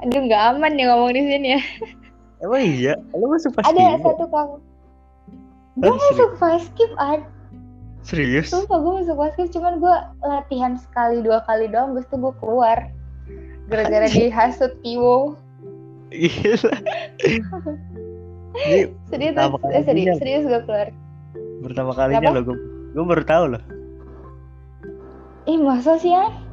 Aduh 0.00 0.24
nggak 0.24 0.56
aman 0.56 0.72
nih 0.80 0.88
ngomong 0.88 1.12
di 1.12 1.22
sini 1.28 1.48
ya. 1.60 1.62
Emang 2.40 2.62
iya? 2.64 2.94
Lu 3.12 3.28
masuk 3.28 3.52
pas 3.52 3.68
ada 3.68 4.00
satu 4.00 4.24
kang 4.32 4.64
gue 5.78 5.94
masuk 5.94 6.30
paskib 6.42 6.90
ad. 6.98 7.22
Serius? 8.02 8.50
Sumpah 8.50 8.78
gue 8.82 8.92
masuk 9.04 9.16
paskib 9.18 9.48
cuman 9.54 9.78
gue 9.78 9.96
latihan 10.26 10.74
sekali 10.74 11.22
dua 11.22 11.42
kali 11.46 11.70
doang 11.70 11.94
terus 11.94 12.06
tuh 12.10 12.18
gue 12.18 12.34
keluar. 12.42 12.78
Gara-gara 13.68 14.08
dihasut 14.10 14.72
Piwo. 14.82 15.38
Gila. 16.10 16.72
Ini 18.58 18.78
serius 19.12 19.34
eh, 19.36 19.82
serius 19.84 20.16
serius 20.18 20.44
gue 20.48 20.60
keluar. 20.66 20.88
Pertama 21.62 21.92
kalinya 21.94 22.34
loh 22.34 22.42
gue 22.42 22.56
gue 22.96 23.04
baru 23.04 23.24
tahu 23.24 23.44
loh. 23.54 23.62
Ih 25.48 25.58
masa 25.60 25.96
sih 25.96 26.12
an 26.12 26.48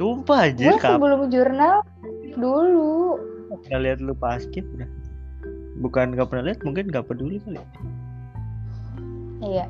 sumpah 0.00 0.50
aja 0.50 0.74
gue 0.74 0.80
sebelum 0.80 1.28
jurnal 1.28 1.84
dulu. 2.34 3.20
Pernah 3.68 3.80
lihat 3.84 3.98
lu 4.00 4.16
paskib 4.16 4.64
udah. 4.74 4.88
Bukan 5.82 6.14
gak 6.14 6.30
pernah 6.30 6.50
lihat 6.50 6.60
mungkin 6.62 6.88
gak 6.88 7.10
peduli 7.10 7.42
kali 7.42 7.60
Iya. 9.42 9.66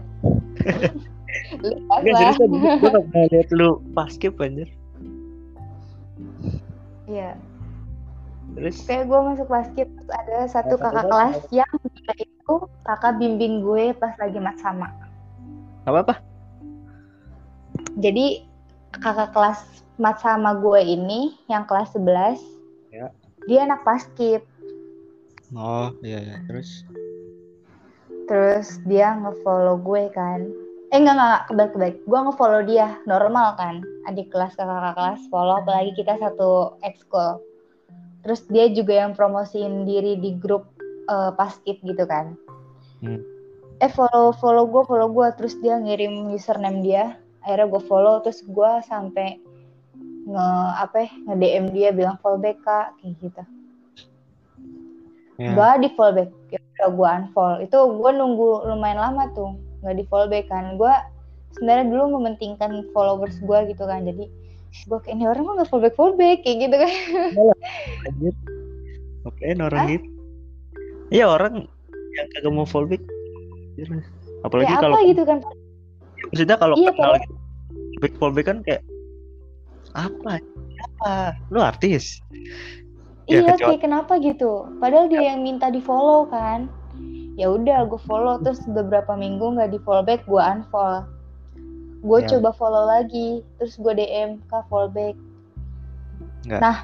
Enggak 1.96 2.36
serius 2.36 2.38
tadi 2.38 2.56
gue 2.60 2.90
gak 2.92 3.04
pernah 3.08 3.26
lihat 3.32 3.48
lu 3.56 3.68
paskip 3.96 4.36
anjir. 4.38 4.68
Iya. 7.08 7.34
Terus? 8.52 8.76
Kayak 8.84 9.08
gue 9.08 9.20
masuk 9.32 9.48
paskip 9.48 9.88
terus 9.88 10.10
ada 10.12 10.38
satu 10.44 10.74
kakak 10.76 11.08
kelas 11.08 11.38
yang 11.48 11.72
dia 11.96 12.12
itu 12.20 12.54
kakak 12.84 13.16
bimbing 13.16 13.64
gue 13.64 13.96
pas 13.96 14.12
lagi 14.20 14.36
mat 14.36 14.60
sama. 14.60 14.92
Apa 15.88 15.98
apa? 16.04 16.14
Jadi 17.96 18.44
kakak 18.92 19.32
kelas 19.32 19.84
mat 19.96 20.20
sama 20.20 20.60
gue 20.60 20.80
ini 20.84 21.32
yang 21.48 21.64
kelas 21.64 21.96
11 21.96 22.36
ya. 22.92 23.08
dia 23.48 23.60
anak 23.64 23.80
paskip. 23.88 24.44
Oh 25.56 25.92
iya 26.04 26.20
ya 26.20 26.36
terus 26.44 26.84
terus 28.32 28.80
dia 28.88 29.12
ngefollow 29.20 29.76
gue 29.84 30.08
kan. 30.16 30.40
Eh 30.88 30.96
enggak 30.96 31.20
enggak 31.20 31.40
kebalik 31.52 31.72
kebalik 31.76 31.96
gue 32.08 32.18
ngefollow 32.24 32.62
dia 32.64 32.96
normal 33.04 33.60
kan. 33.60 33.84
Adik 34.08 34.32
kelas 34.32 34.56
kakak 34.56 34.96
kelas 34.96 35.20
follow 35.28 35.60
apalagi 35.60 35.92
kita 35.92 36.16
satu 36.16 36.80
ekskul. 36.80 37.44
Terus 38.24 38.40
dia 38.48 38.72
juga 38.72 39.04
yang 39.04 39.12
promosiin 39.12 39.84
diri 39.84 40.16
di 40.16 40.32
grup 40.40 40.64
uh, 41.12 41.36
paskib 41.36 41.76
gitu 41.84 42.08
kan. 42.08 42.32
Hmm. 43.04 43.20
eh 43.82 43.90
follow 43.90 44.30
follow 44.38 44.62
gue 44.70 44.86
follow 44.86 45.10
gue 45.10 45.28
terus 45.36 45.58
dia 45.60 45.76
ngirim 45.76 46.32
username 46.32 46.80
dia. 46.80 47.20
Akhirnya 47.44 47.68
gue 47.68 47.82
follow 47.84 48.24
terus 48.24 48.40
gue 48.48 48.70
sampai 48.88 49.36
nge 50.24 50.48
apa 50.80 50.96
ya, 51.04 51.10
nge 51.28 51.34
DM 51.36 51.66
dia 51.76 51.88
bilang 51.92 52.16
follow 52.24 52.40
back 52.40 52.56
kak 52.64 52.96
kayak 52.96 53.12
gitu. 53.20 53.42
Ya. 55.36 55.52
Gak 55.52 55.82
di 55.82 55.88
fallback 55.98 56.30
ya 56.54 56.61
udah 56.82 56.90
gue 56.90 57.08
unfollow 57.22 57.58
itu 57.62 57.78
gue 57.78 58.10
nunggu 58.10 58.50
lumayan 58.66 58.98
lama 58.98 59.30
tuh 59.38 59.54
nggak 59.86 60.02
di 60.02 60.04
fallback 60.10 60.50
kan 60.50 60.74
gue 60.74 60.94
sebenarnya 61.54 61.94
dulu 61.94 62.18
mementingkan 62.18 62.90
followers 62.90 63.38
gue 63.38 63.58
gitu 63.70 63.86
kan 63.86 64.02
jadi 64.02 64.26
gue 64.90 64.98
kayak 65.06 65.14
ini 65.14 65.24
orang 65.30 65.46
mah 65.46 65.54
nggak 65.62 65.70
fallback 65.70 65.94
fallback 65.94 66.42
kayak 66.42 66.58
gitu 66.66 66.76
kan 66.82 66.90
Lanjut. 68.02 68.36
Oke, 69.22 69.54
orang 69.54 69.86
gitu. 69.86 70.06
Iya 71.14 71.30
orang 71.30 71.70
yang 72.18 72.26
kagak 72.34 72.50
mau 72.50 72.66
fallback. 72.66 73.02
Apalagi 74.42 74.74
kayak 74.74 74.82
kalau 74.82 74.98
gitu 75.06 75.22
kan 75.22 75.38
maksudnya 76.32 76.56
kalau 76.58 76.74
Iya, 76.74 76.90
kenal 76.96 77.14
gitu, 77.22 77.34
back 78.02 78.14
fallback 78.18 78.46
kan 78.50 78.58
kayak 78.66 78.82
apa? 79.94 80.42
Apa? 80.82 81.36
Lu 81.54 81.62
artis? 81.62 82.18
Ya, 83.24 83.38
iya 83.38 83.54
kecuali- 83.54 83.78
kayak 83.78 83.82
kenapa 83.82 84.12
gitu 84.18 84.52
padahal 84.78 85.06
dia 85.06 85.22
yang 85.30 85.40
minta 85.40 85.70
di 85.70 85.78
follow 85.78 86.26
kan 86.26 86.66
ya 87.34 87.48
udah 87.48 87.86
gue 87.86 88.00
follow 88.02 88.36
terus 88.38 88.60
beberapa 88.66 89.14
minggu 89.14 89.56
nggak 89.56 89.70
di 89.70 89.78
follow 89.80 90.02
back 90.02 90.26
gue 90.26 90.42
unfollow 90.42 91.06
gue 92.02 92.18
Ya. 92.18 92.28
coba 92.34 92.50
follow 92.52 92.84
lagi 92.84 93.40
terus 93.56 93.78
gue 93.78 93.94
DM 93.94 94.42
kak 94.46 94.66
follow 94.66 94.90
back 94.90 95.14
Enggak. 96.42 96.60
Nah. 96.60 96.78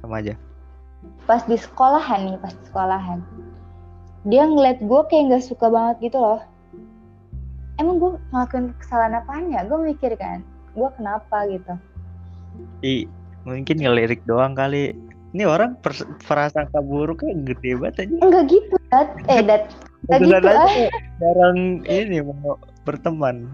sama 0.00 0.18
aja. 0.18 0.34
pas 1.28 1.44
di 1.44 1.54
sekolahan 1.54 2.20
nih 2.24 2.36
pas 2.40 2.50
di 2.50 2.64
sekolahan 2.64 3.20
dia 4.24 4.42
ngeliat 4.42 4.80
gue 4.80 5.00
kayak 5.06 5.24
nggak 5.30 5.44
suka 5.44 5.68
banget 5.68 6.08
gitu 6.08 6.18
loh 6.18 6.40
emang 7.76 8.00
gue 8.00 8.10
ngelakuin 8.32 8.72
kesalahan 8.80 9.20
apaan 9.20 9.52
ya 9.52 9.60
gue 9.62 9.76
mikir 9.76 10.16
kan 10.16 10.40
gue 10.72 10.88
kenapa 10.96 11.44
gitu 11.46 11.76
I, 12.80 13.04
mungkin 13.44 13.76
ngelirik 13.76 14.24
doang 14.24 14.56
kali. 14.56 14.96
Ini 15.36 15.44
orang 15.44 15.76
pers- 15.78 16.08
prasangka 16.24 16.80
buruknya 16.80 17.36
gede 17.44 17.76
banget 17.76 18.08
aja. 18.08 18.16
enggak 18.18 18.44
gitu 18.48 18.74
dat 18.88 19.08
eh 19.28 19.44
dat 19.44 19.68
Beneran 20.08 20.40
gitu, 20.40 20.48
aja 20.48 20.64
ah. 20.64 20.88
jarang 21.20 21.58
ini 21.84 22.24
mau 22.24 22.56
berteman. 22.82 23.52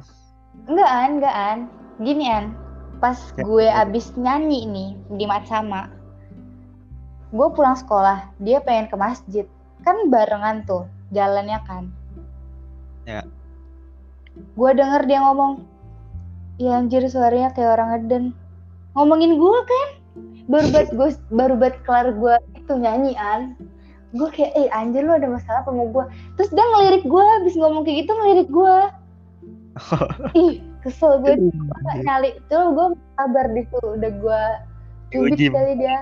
enggak 0.64 0.86
an 0.86 1.10
enggak 1.18 1.34
an 1.34 1.58
gini 1.98 2.24
an 2.24 2.54
pas 2.96 3.18
Ya. 3.34 3.42
gue 3.42 3.66
abis 3.66 4.14
nyanyi 4.14 4.62
nih 4.64 4.90
di 5.10 5.26
Matsama 5.26 5.90
gue 7.28 7.48
pulang 7.50 7.74
sekolah 7.74 8.30
dia 8.38 8.62
pengen 8.62 8.86
ke 8.86 8.94
masjid 8.94 9.42
kan 9.82 10.06
barengan 10.06 10.62
tuh 10.62 10.86
jalannya 11.10 11.58
kan 11.66 11.90
Ya. 13.02 13.26
gue 14.54 14.70
denger 14.70 15.02
dia 15.02 15.18
ngomong 15.18 15.66
ya 16.56 16.78
anjir 16.78 17.02
suaranya 17.04 17.50
kayak 17.50 17.74
orang 17.74 17.88
ngeden 17.90 18.24
ngomongin 18.94 19.34
gue 19.34 19.58
kan 19.64 19.88
baru 20.50 20.66
buat 20.74 20.88
gue 20.90 21.08
baru 21.30 21.54
buat 21.58 21.74
kelar 21.86 22.08
gue 22.18 22.34
itu 22.58 22.72
nyanyian 22.74 23.54
gue 24.12 24.28
kayak 24.28 24.52
eh 24.58 24.68
anjir 24.74 25.06
lu 25.06 25.16
ada 25.16 25.30
masalah 25.30 25.64
apa 25.64 25.70
sama 25.72 25.84
gue 25.88 26.04
terus 26.36 26.50
dia 26.52 26.66
ngelirik 26.76 27.04
gue 27.06 27.24
abis 27.40 27.54
ngomong 27.56 27.82
kayak 27.86 28.04
gitu 28.04 28.12
ngelirik 28.12 28.50
gue 28.50 28.76
ih 30.36 30.54
kesel 30.82 31.22
gue 31.22 31.38
nggak 31.38 31.96
nyali. 32.04 32.30
Tuh 32.50 32.74
gue 32.74 32.86
sabar 33.14 33.46
di 33.54 33.62
tuh 33.70 33.86
udah 33.96 34.12
gue 34.12 34.42
cubit 35.14 35.38
Diuji. 35.38 35.46
kali 35.54 35.72
dia. 35.78 35.98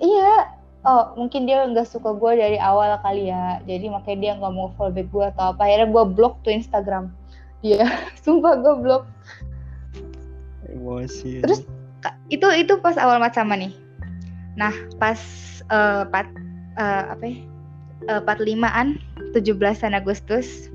Iya. 0.00 0.32
Oh 0.80 1.12
mungkin 1.16 1.44
dia 1.44 1.68
nggak 1.68 1.88
suka 1.88 2.16
gue 2.16 2.32
dari 2.36 2.58
awal 2.60 3.00
kali 3.00 3.32
ya. 3.32 3.60
Jadi 3.64 3.88
makanya 3.88 4.18
dia 4.20 4.32
nggak 4.36 4.52
mau 4.54 4.68
follow 4.76 4.92
back 4.92 5.08
gue 5.08 5.24
atau 5.36 5.56
apa. 5.56 5.60
Akhirnya 5.66 5.88
gue 5.88 6.04
blok 6.12 6.34
tuh 6.44 6.52
Instagram. 6.52 7.12
Dia 7.64 7.84
sumpah 8.24 8.60
gue 8.60 8.74
blok 8.80 9.04
Emosi. 10.80 11.44
Terus- 11.44 11.68
Ka- 12.00 12.16
itu 12.32 12.48
itu 12.56 12.80
pas 12.80 12.96
awal 12.96 13.20
macama 13.20 13.52
nih 13.52 13.76
nah 14.56 14.72
pas 14.96 15.20
pat 16.08 16.26
eh, 16.74 17.04
apa 17.12 17.22
ya 17.22 17.36
eh, 18.08 18.20
45an 18.24 18.96
17 19.36 19.60
Agustus 19.92 20.72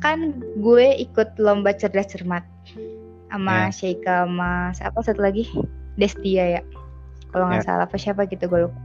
kan 0.00 0.32
gue 0.56 0.86
ikut 0.98 1.36
lomba 1.36 1.72
cerdas 1.72 2.12
cermat 2.12 2.44
sama 3.32 3.68
Ya. 3.68 3.72
Sheika 3.72 4.28
sama 4.28 4.72
siapa 4.72 5.00
satu 5.00 5.20
lagi 5.20 5.48
Destia 5.96 6.60
ya 6.60 6.62
kalau 7.32 7.48
nggak 7.48 7.62
Ya. 7.62 7.66
salah 7.66 7.84
apa 7.86 7.96
siapa 7.96 8.28
gitu 8.28 8.44
gue 8.44 8.68
lupa 8.68 8.78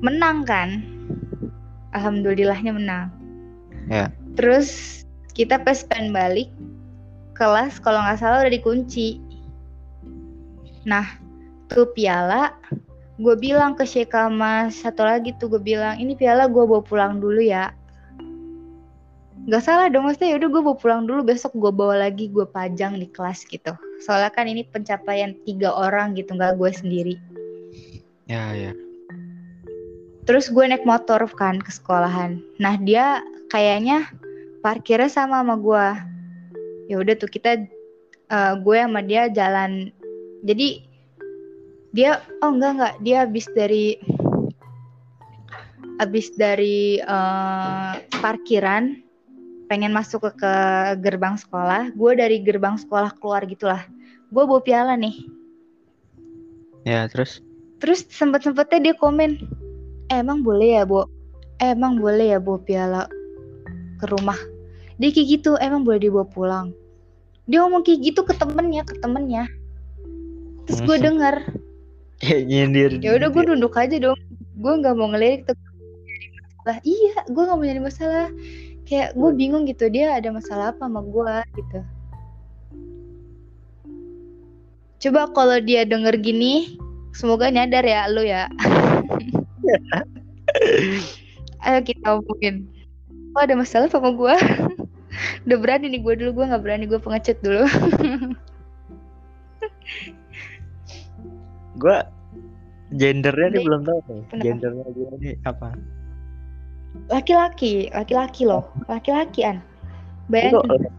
menang 0.00 0.42
kan 0.42 0.82
alhamdulillahnya 1.92 2.74
menang 2.74 3.08
Ya. 3.86 4.10
terus 4.34 5.02
kita 5.32 5.58
pas 5.58 5.82
pengen 5.84 6.10
balik 6.10 6.50
kelas 7.38 7.78
kalau 7.78 8.02
nggak 8.02 8.18
salah 8.18 8.42
udah 8.42 8.50
dikunci. 8.50 9.22
Nah 10.82 11.06
tuh 11.70 11.86
piala 11.94 12.50
gue 13.18 13.34
bilang 13.38 13.74
ke 13.74 13.82
Sheika 13.86 14.26
sama 14.26 14.70
satu 14.70 15.02
lagi 15.02 15.34
tuh 15.38 15.50
gue 15.54 15.62
bilang 15.62 15.98
ini 15.98 16.14
piala 16.18 16.50
gue 16.50 16.64
bawa 16.66 16.82
pulang 16.82 17.22
dulu 17.22 17.38
ya. 17.38 17.70
Nggak 19.48 19.64
salah 19.64 19.86
dong 19.88 20.04
maksudnya 20.04 20.36
yaudah 20.36 20.50
gue 20.50 20.62
bawa 20.62 20.76
pulang 20.76 21.02
dulu 21.06 21.22
besok 21.22 21.54
gue 21.54 21.72
bawa 21.72 22.10
lagi 22.10 22.28
gue 22.28 22.44
pajang 22.44 22.98
di 22.98 23.06
kelas 23.10 23.46
gitu. 23.46 23.72
Soalnya 24.02 24.34
kan 24.34 24.50
ini 24.50 24.66
pencapaian 24.66 25.38
tiga 25.46 25.70
orang 25.72 26.18
gitu 26.18 26.34
nggak 26.34 26.58
gue 26.58 26.70
sendiri. 26.74 27.14
Ya 28.28 28.52
ya. 28.52 28.72
terus 30.28 30.52
gue 30.52 30.60
naik 30.60 30.84
motor 30.84 31.24
kan 31.32 31.56
ke 31.56 31.72
sekolahan. 31.72 32.44
Nah 32.60 32.76
dia 32.76 33.24
kayaknya 33.48 34.04
parkirnya 34.60 35.08
sama 35.08 35.40
sama 35.40 35.56
gue 35.56 35.86
ya 36.88 36.96
udah 36.98 37.14
tuh 37.14 37.30
kita 37.30 37.68
eh, 38.32 38.54
gue 38.58 38.78
sama 38.80 39.00
dia 39.04 39.28
jalan 39.30 39.92
jadi 40.42 40.82
dia 41.92 42.20
oh 42.44 42.52
enggak 42.52 42.72
enggak 42.76 42.94
dia 43.04 43.16
habis 43.24 43.46
dari 43.52 43.96
habis 46.00 46.32
dari 46.34 46.98
eh, 46.98 47.92
parkiran 48.18 48.98
pengen 49.68 49.92
masuk 49.92 50.24
ke, 50.24 50.30
ke 50.40 50.54
gerbang 51.04 51.36
sekolah 51.36 51.92
gue 51.92 52.12
dari 52.16 52.40
gerbang 52.40 52.80
sekolah 52.80 53.12
keluar 53.20 53.44
gitulah 53.44 53.84
gue 54.32 54.42
bawa 54.44 54.64
piala 54.64 54.96
nih 54.96 55.38
Ya 56.88 57.04
terus. 57.04 57.44
Terus 57.84 58.08
sempet-sempetnya 58.08 58.90
dia 58.90 58.94
komen, 58.96 59.36
"Eh, 60.08 60.18
emang 60.24 60.40
boleh 60.40 60.80
ya? 60.80 60.84
Eh, 61.60 61.76
emang 61.76 62.00
boleh 62.00 62.32
ya 62.32 62.38
bawa 62.40 62.58
piala 62.64 63.02
ke 64.00 64.06
rumah? 64.08 64.38
Dia 64.98 65.14
kayak 65.14 65.28
gitu, 65.40 65.54
emang 65.62 65.86
boleh 65.86 66.02
dibawa 66.02 66.26
pulang? 66.26 66.74
Dia 67.46 67.62
ngomong 67.64 67.86
kayak 67.86 68.02
gitu 68.02 68.20
ke 68.26 68.34
temennya, 68.34 68.82
ke 68.82 68.98
temennya. 68.98 69.46
Terus 70.68 70.80
gue 70.84 70.96
denger, 71.00 71.36
Kayak 72.18 72.42
nyindir. 72.50 72.90
ya 72.98 73.14
udah 73.14 73.30
gue 73.30 73.42
nunduk 73.46 73.78
aja 73.78 73.96
dong. 73.96 74.18
Gue 74.58 74.72
nggak 74.74 74.94
mau 74.98 75.08
ngelirik 75.14 75.46
tuh. 75.46 75.54
Lah 76.66 76.82
iya, 76.82 77.14
gue 77.30 77.42
nggak 77.46 77.56
mau 77.56 77.64
nyari 77.64 77.80
masalah. 77.80 78.28
Kayak 78.84 79.14
gue 79.14 79.30
bingung 79.32 79.64
gitu, 79.64 79.86
dia 79.88 80.18
ada 80.18 80.28
masalah 80.34 80.74
apa 80.74 80.90
sama 80.90 81.00
gue 81.06 81.34
gitu. 81.62 81.78
Coba 84.98 85.30
kalau 85.30 85.62
dia 85.62 85.86
denger 85.86 86.18
gini, 86.18 86.74
semoga 87.14 87.54
nyadar 87.54 87.86
ya 87.86 88.10
lu 88.10 88.26
ya. 88.26 88.50
Ayo 91.64 91.78
kita 91.86 92.18
omongin. 92.18 92.66
Oh 93.32 93.46
ada 93.46 93.54
masalah 93.54 93.86
sama 93.86 94.10
gue. 94.10 94.36
Udah 95.46 95.58
berani 95.58 95.86
nih 95.90 96.00
gue 96.02 96.14
dulu, 96.18 96.30
gue 96.42 96.44
nggak 96.50 96.62
berani 96.62 96.84
gue 96.86 97.00
pengecut 97.00 97.38
dulu. 97.42 97.64
Gue 101.78 101.96
gendernya 102.90 103.48
nih 103.54 103.62
belum 103.62 103.82
tahu 103.86 103.98
nih. 104.10 104.22
Gendernya 104.42 104.86
dia 104.90 105.10
nih 105.22 105.34
apa? 105.46 105.78
Laki-laki, 107.06 107.86
laki-laki 107.94 108.42
loh, 108.50 108.66
laki-laki 108.90 109.46
an. 109.46 109.62
Itu 110.28 110.60
Bayangin. 110.60 110.90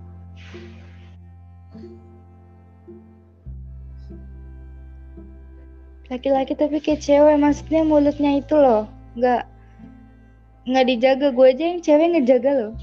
Laki-laki 6.09 6.57
tapi 6.57 6.81
kayak 6.81 7.05
cewek, 7.05 7.37
maksudnya 7.37 7.85
mulutnya 7.85 8.41
itu 8.41 8.55
loh, 8.57 8.89
nggak 9.13 9.45
nggak 10.65 10.85
dijaga. 10.89 11.27
Gue 11.29 11.53
aja 11.53 11.63
yang 11.75 11.81
cewek 11.83 12.07
ngejaga 12.17 12.51
loh. 12.55 12.73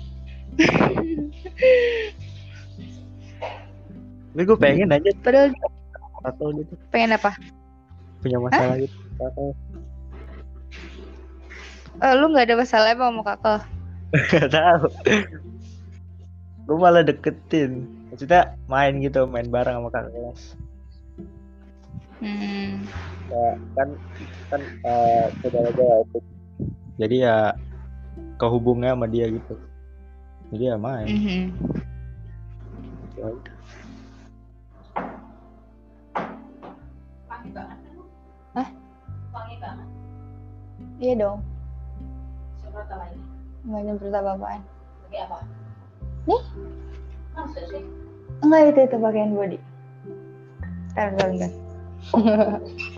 Tapi 4.36 4.42
gue 4.44 4.59
pengen 4.61 4.92
aja 4.92 5.11
Padahal 5.24 5.48
atau 6.26 6.50
gitu 6.52 6.74
pengen 6.90 7.14
apa? 7.16 7.32
punya 8.20 8.42
masalah 8.42 8.76
gitu. 8.82 8.96
Atau 9.22 9.54
Eh, 11.96 12.12
lu 12.12 12.28
nggak 12.28 12.52
ada 12.52 12.57
masalah 12.61 12.92
apa 12.92 13.04
sama 13.09 13.22
kakak? 13.24 13.61
Gak 14.32 14.48
tahu. 14.52 14.86
gue 16.66 16.76
malah 16.76 17.00
deketin. 17.00 17.88
Maksudnya 18.12 18.52
main 18.68 19.00
gitu, 19.00 19.24
main 19.24 19.48
bareng 19.48 19.80
sama 19.80 19.88
kakak 19.88 20.12
kelas. 20.12 20.42
Hmm. 22.20 22.84
Kayak 23.32 23.57
kan 23.76 23.88
kan 24.52 24.61
eh, 24.62 25.24
saudara 25.40 25.70
gue 25.72 25.90
itu 26.04 26.18
jadi 26.96 27.16
ya 27.16 27.38
kehubungnya 28.40 28.92
sama 28.96 29.09
dia 29.09 29.28
gitu 29.28 29.57
jadi 30.53 30.64
ya 30.72 30.76
main 30.78 31.07
Mhm. 31.09 31.42
Ya 33.16 33.26
udah. 33.32 33.57
Hah? 38.57 38.68
Wangi 39.32 39.57
banget. 39.57 39.88
Iya 41.01 41.14
dong. 41.16 41.38
Semprot 42.61 42.88
apa 42.92 43.05
ini? 43.09 43.24
Nggak 43.64 43.80
nyemprot 43.88 44.12
apa-apaan. 44.12 44.61
Pakai 45.09 45.20
apa? 45.24 45.38
Nih. 46.28 46.42
Masa 47.32 47.61
sih? 47.72 47.84
Enggak 48.44 48.62
itu 48.72 48.80
itu 48.84 48.97
pakaian 49.01 49.32
body. 49.32 49.59
Bentar, 50.92 51.07
bentar, 51.12 51.28
bentar. 51.32 51.51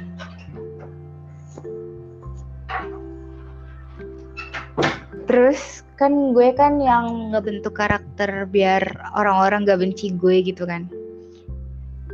Terus 5.29 5.85
kan 6.01 6.33
gue 6.33 6.57
kan 6.57 6.81
yang 6.81 7.37
ngebentuk 7.37 7.77
karakter 7.77 8.49
biar 8.49 8.81
orang-orang 9.13 9.69
gak 9.69 9.85
benci 9.85 10.17
gue 10.17 10.41
gitu 10.41 10.65
kan. 10.65 10.89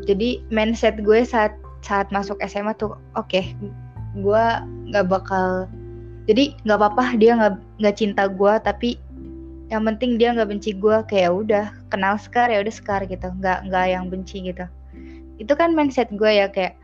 Jadi 0.04 0.42
mindset 0.50 0.98
gue 1.00 1.22
saat 1.22 1.54
saat 1.80 2.10
masuk 2.10 2.36
SMA 2.44 2.74
tuh 2.74 2.98
oke, 3.14 3.42
gue 4.18 4.44
nggak 4.90 5.06
bakal 5.06 5.70
jadi 6.24 6.56
nggak 6.64 6.78
apa-apa 6.80 7.04
dia 7.20 7.32
nggak 7.36 7.54
nggak 7.80 7.96
cinta 7.96 8.24
gue 8.30 8.52
tapi 8.64 8.96
yang 9.68 9.84
penting 9.84 10.16
dia 10.20 10.32
nggak 10.32 10.48
benci 10.48 10.76
gue 10.76 10.96
kayak 11.08 11.32
udah 11.32 11.66
kenal 11.88 12.16
sekar 12.16 12.48
ya 12.48 12.60
udah 12.60 12.72
sekar 12.72 13.04
gitu 13.04 13.28
nggak 13.40 13.68
nggak 13.68 13.86
yang 13.90 14.08
benci 14.08 14.44
gitu 14.44 14.64
itu 15.40 15.52
kan 15.56 15.72
mindset 15.76 16.08
gue 16.14 16.30
ya 16.30 16.48
kayak 16.48 16.76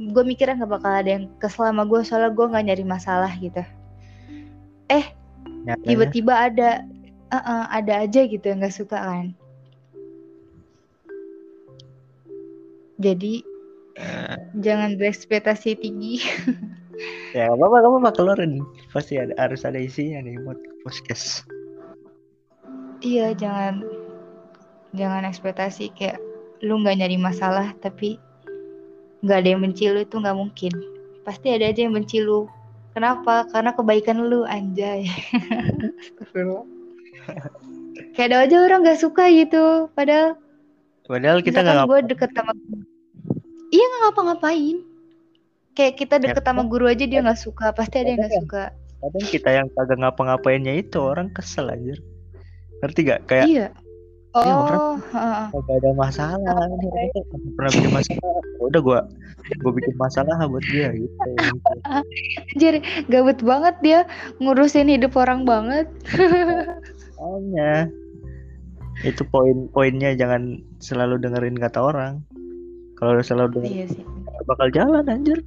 gue 0.00 0.22
mikirnya 0.24 0.64
nggak 0.64 0.72
bakal 0.80 0.92
ada 0.92 1.10
yang 1.20 1.24
kesel 1.40 1.68
sama 1.68 1.84
gue 1.84 2.00
soalnya 2.04 2.32
gue 2.32 2.46
nggak 2.50 2.64
nyari 2.66 2.84
masalah 2.84 3.32
gitu 3.36 3.62
Nyatanya, 4.90 5.06
tiba-tiba 5.84 6.34
ada 6.50 6.84
uh-uh, 7.30 7.64
ada 7.70 8.04
aja 8.04 8.26
gitu 8.26 8.44
yang 8.44 8.60
nggak 8.60 8.74
suka 8.74 8.98
kan. 8.98 9.26
Jadi 13.00 13.40
eh, 13.96 14.36
jangan 14.60 15.00
berekspektasi 15.00 15.80
tinggi. 15.80 16.20
Ya 17.32 17.48
gak 17.48 17.62
apa-apa 17.62 17.76
gak 17.80 17.90
apa-apa 17.94 18.10
keluarin. 18.12 18.52
Pasti 18.92 19.16
ada 19.16 19.32
harus 19.40 19.64
ada 19.64 19.80
isinya 19.80 20.20
nih 20.20 20.36
buat 20.44 20.58
podcast. 20.84 21.48
Iya 23.00 23.32
jangan 23.32 23.86
jangan 24.92 25.24
ekspektasi 25.24 25.96
kayak 25.96 26.20
lu 26.60 26.76
nggak 26.84 27.00
nyari 27.00 27.16
masalah 27.16 27.72
tapi 27.80 28.20
nggak 29.24 29.38
ada 29.40 29.48
yang 29.48 29.62
benci 29.64 29.88
lu 29.88 30.04
itu 30.04 30.12
nggak 30.20 30.36
mungkin. 30.36 30.72
Pasti 31.24 31.54
ada 31.54 31.72
aja 31.72 31.80
yang 31.88 31.96
benci 31.96 32.20
lu 32.20 32.44
kenapa? 32.92 33.46
Karena 33.50 33.70
kebaikan 33.74 34.26
lu 34.26 34.46
anjay. 34.46 35.06
Astagfirullah. 36.00 36.66
kayak 38.16 38.28
ada 38.32 38.36
aja 38.48 38.56
orang 38.64 38.80
nggak 38.82 39.00
suka 39.00 39.28
gitu 39.28 39.86
padahal 39.92 40.34
padahal 41.04 41.44
kita 41.44 41.62
nggak 41.62 41.84
gue 41.86 42.00
deket 42.10 42.30
sama 42.32 42.52
iya 43.70 43.84
nggak 43.86 44.00
ngapa-ngapain. 44.08 44.78
Kayak 45.78 45.94
kita 46.02 46.14
deket 46.18 46.42
sama 46.42 46.66
guru 46.66 46.90
aja 46.90 47.06
dia 47.06 47.22
nggak 47.22 47.38
suka 47.38 47.70
pasti 47.70 48.02
ada 48.02 48.10
yang 48.10 48.20
nggak 48.24 48.36
suka. 48.42 48.64
Kadang 49.00 49.26
kita 49.32 49.48
yang 49.54 49.68
kagak 49.72 49.98
ngapa-ngapainnya 50.02 50.74
itu 50.76 50.98
orang 51.00 51.32
kesel 51.32 51.72
aja 51.72 51.96
ngerti 52.80 53.00
gak 53.06 53.20
kayak 53.28 53.46
iya 53.46 53.66
Iya, 54.32 54.54
orang- 54.54 54.78
oh 54.78 54.94
heeh. 55.10 55.44
kagak 55.50 55.76
ada 55.76 55.90
masalah 55.92 56.38
ini 56.38 56.86
orang 56.86 57.08
tuh 57.10 57.22
kagak 57.24 57.24
pernah 57.50 57.70
bikin 57.72 57.90
masalah 57.90 58.30
udah 58.60 58.80
gua 58.80 58.98
gua 59.58 59.72
bikin 59.74 59.94
masalah 59.96 60.34
buat 60.46 60.64
dia 60.64 60.88
gitu 60.94 61.30
Anjir, 62.54 62.74
gabut 63.06 63.38
banget 63.40 63.74
dia 63.80 64.00
ngurusin 64.38 64.86
hidup 64.86 65.14
orang 65.14 65.42
banget. 65.42 65.90
Makanya 67.16 67.90
itu 69.02 69.22
poin-poinnya 69.24 70.14
jangan 70.14 70.62
selalu 70.78 71.18
dengerin 71.18 71.56
kata 71.56 71.80
orang 71.80 72.22
kalau 72.94 73.16
udah 73.16 73.24
selalu 73.24 73.58
dengerin 73.58 73.74
Iya 73.74 73.86
sih. 73.90 74.04
bakal 74.44 74.68
jalan 74.70 75.04
anjir 75.04 75.38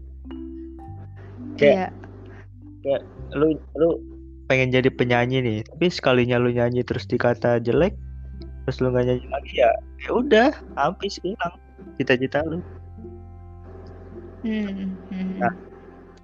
Kayak- 1.56 1.94
Iya. 2.82 2.98
lu 3.32 3.48
lu 3.74 3.90
pengen 4.44 4.70
jadi 4.70 4.90
penyanyi 4.90 5.40
nih 5.40 5.60
tapi 5.64 5.86
sekalinya 5.88 6.36
lu 6.36 6.50
nyanyi 6.50 6.82
terus 6.82 7.06
dikata 7.06 7.58
jelek 7.58 7.96
terus 8.64 8.78
lu 8.80 8.92
nggak 8.92 9.06
nyanyi 9.08 9.28
lagi 9.28 9.54
ya 9.60 9.72
ya 10.02 10.10
udah 10.12 10.50
habis 10.76 11.20
hilang 11.22 11.56
cita-cita 12.00 12.42
lu 12.44 12.60
Hmm, 14.44 15.00
hmm. 15.08 15.40
Nah, 15.40 15.56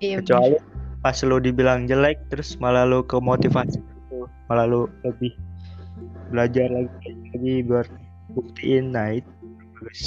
Iya. 0.04 0.20
kecuali 0.20 0.60
pas 1.00 1.16
lu 1.24 1.40
dibilang 1.40 1.88
jelek 1.88 2.20
terus 2.28 2.60
malah 2.60 2.84
lu 2.84 3.00
ke 3.00 3.16
motivasi 3.16 3.80
gitu. 3.80 4.28
malah 4.52 4.68
lu 4.68 4.92
lebih 5.08 5.32
belajar 6.28 6.68
lagi 6.68 7.16
lagi 7.32 7.54
biar 7.64 7.88
buktiin 8.36 8.92
nah 8.92 9.16
itu 9.16 9.32
bagus 9.80 10.00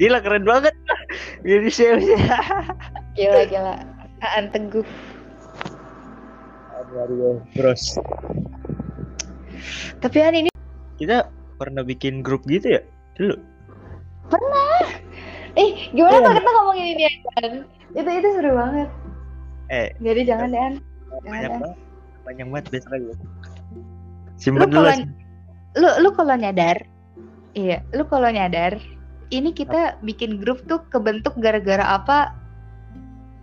gila 0.00 0.24
keren 0.24 0.48
banget 0.48 0.72
sih 1.76 1.92
Gila 3.16 3.44
gila. 3.44 3.76
Aan 4.24 4.48
teguh. 4.48 4.88
bros 7.52 7.84
Tapi 10.00 10.18
An 10.24 10.34
ini 10.36 10.51
kita 11.02 11.26
pernah 11.58 11.82
bikin 11.82 12.22
grup 12.22 12.46
gitu 12.46 12.78
ya 12.78 12.82
dulu 13.18 13.34
eh 15.52 15.70
gimana 15.92 16.16
Iya. 16.16 16.24
kalau 16.24 16.34
kita 16.40 16.50
ngomongin 16.56 16.86
ini 16.96 17.04
An? 17.36 17.52
Itu 17.92 18.08
itu 18.08 18.28
seru 18.40 18.50
banget. 18.56 18.88
eh 19.68 19.88
Jadi 20.00 20.20
jangan 20.24 20.48
deh 20.48 20.62
An. 20.62 20.74
banyak 21.28 21.50
banget 21.60 21.78
banyak 22.24 22.46
banget 22.48 22.66
besok 22.72 22.90
lagi 22.96 23.04
Lu 23.04 23.16
simpen 24.40 24.68
dulu 24.72 24.88
kalau 24.88 25.04
lu 25.72 25.88
lu 26.04 26.08
kalau 26.12 26.34
nyadar, 26.36 26.76
iya, 27.52 27.80
lu 27.96 28.04
kalau 28.04 28.28
nyadar, 28.28 28.76
ini 29.28 29.52
kita 29.52 29.96
bikin 30.04 30.36
grup 30.40 30.60
tuh 30.68 30.80
kebentuk 30.88 31.32
gara-gara 31.40 31.84
apa? 31.84 32.32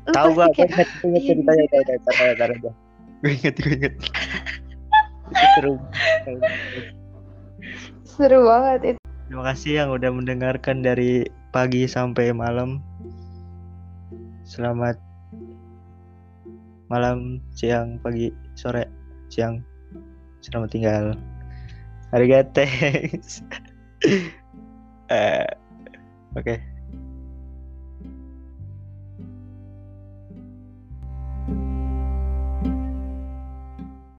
Lu 0.05 0.14
tahu 0.14 0.34
pasti 0.38 0.66
gue 0.66 0.66
inget 0.66 0.89
iya, 1.05 1.20
ceritanya 1.30 1.66
iya. 1.66 1.70
tahu 1.70 1.82
tahu 1.86 1.97
tahu 2.10 2.32
tahu 2.36 2.72
gue 3.20 3.32
inget 3.34 3.55
gue 3.57 3.74
inget 3.78 3.93
seru 5.57 5.74
seru 8.20 8.43
banget 8.43 8.80
itu. 8.84 9.01
terima 9.32 9.43
kasih 9.47 9.72
yang 9.80 9.89
udah 9.95 10.11
mendengarkan 10.11 10.84
dari 10.84 11.24
pagi 11.55 11.88
sampai 11.88 12.36
malam. 12.36 12.84
Selamat 14.43 14.99
malam 16.91 17.39
siang 17.55 17.95
pagi 18.03 18.36
sore 18.59 18.91
siang. 19.32 19.63
Selamat 20.43 20.70
tinggal. 20.76 21.05
Arigates. 22.11 23.39
Eh 25.09 25.41
oke 26.38 26.61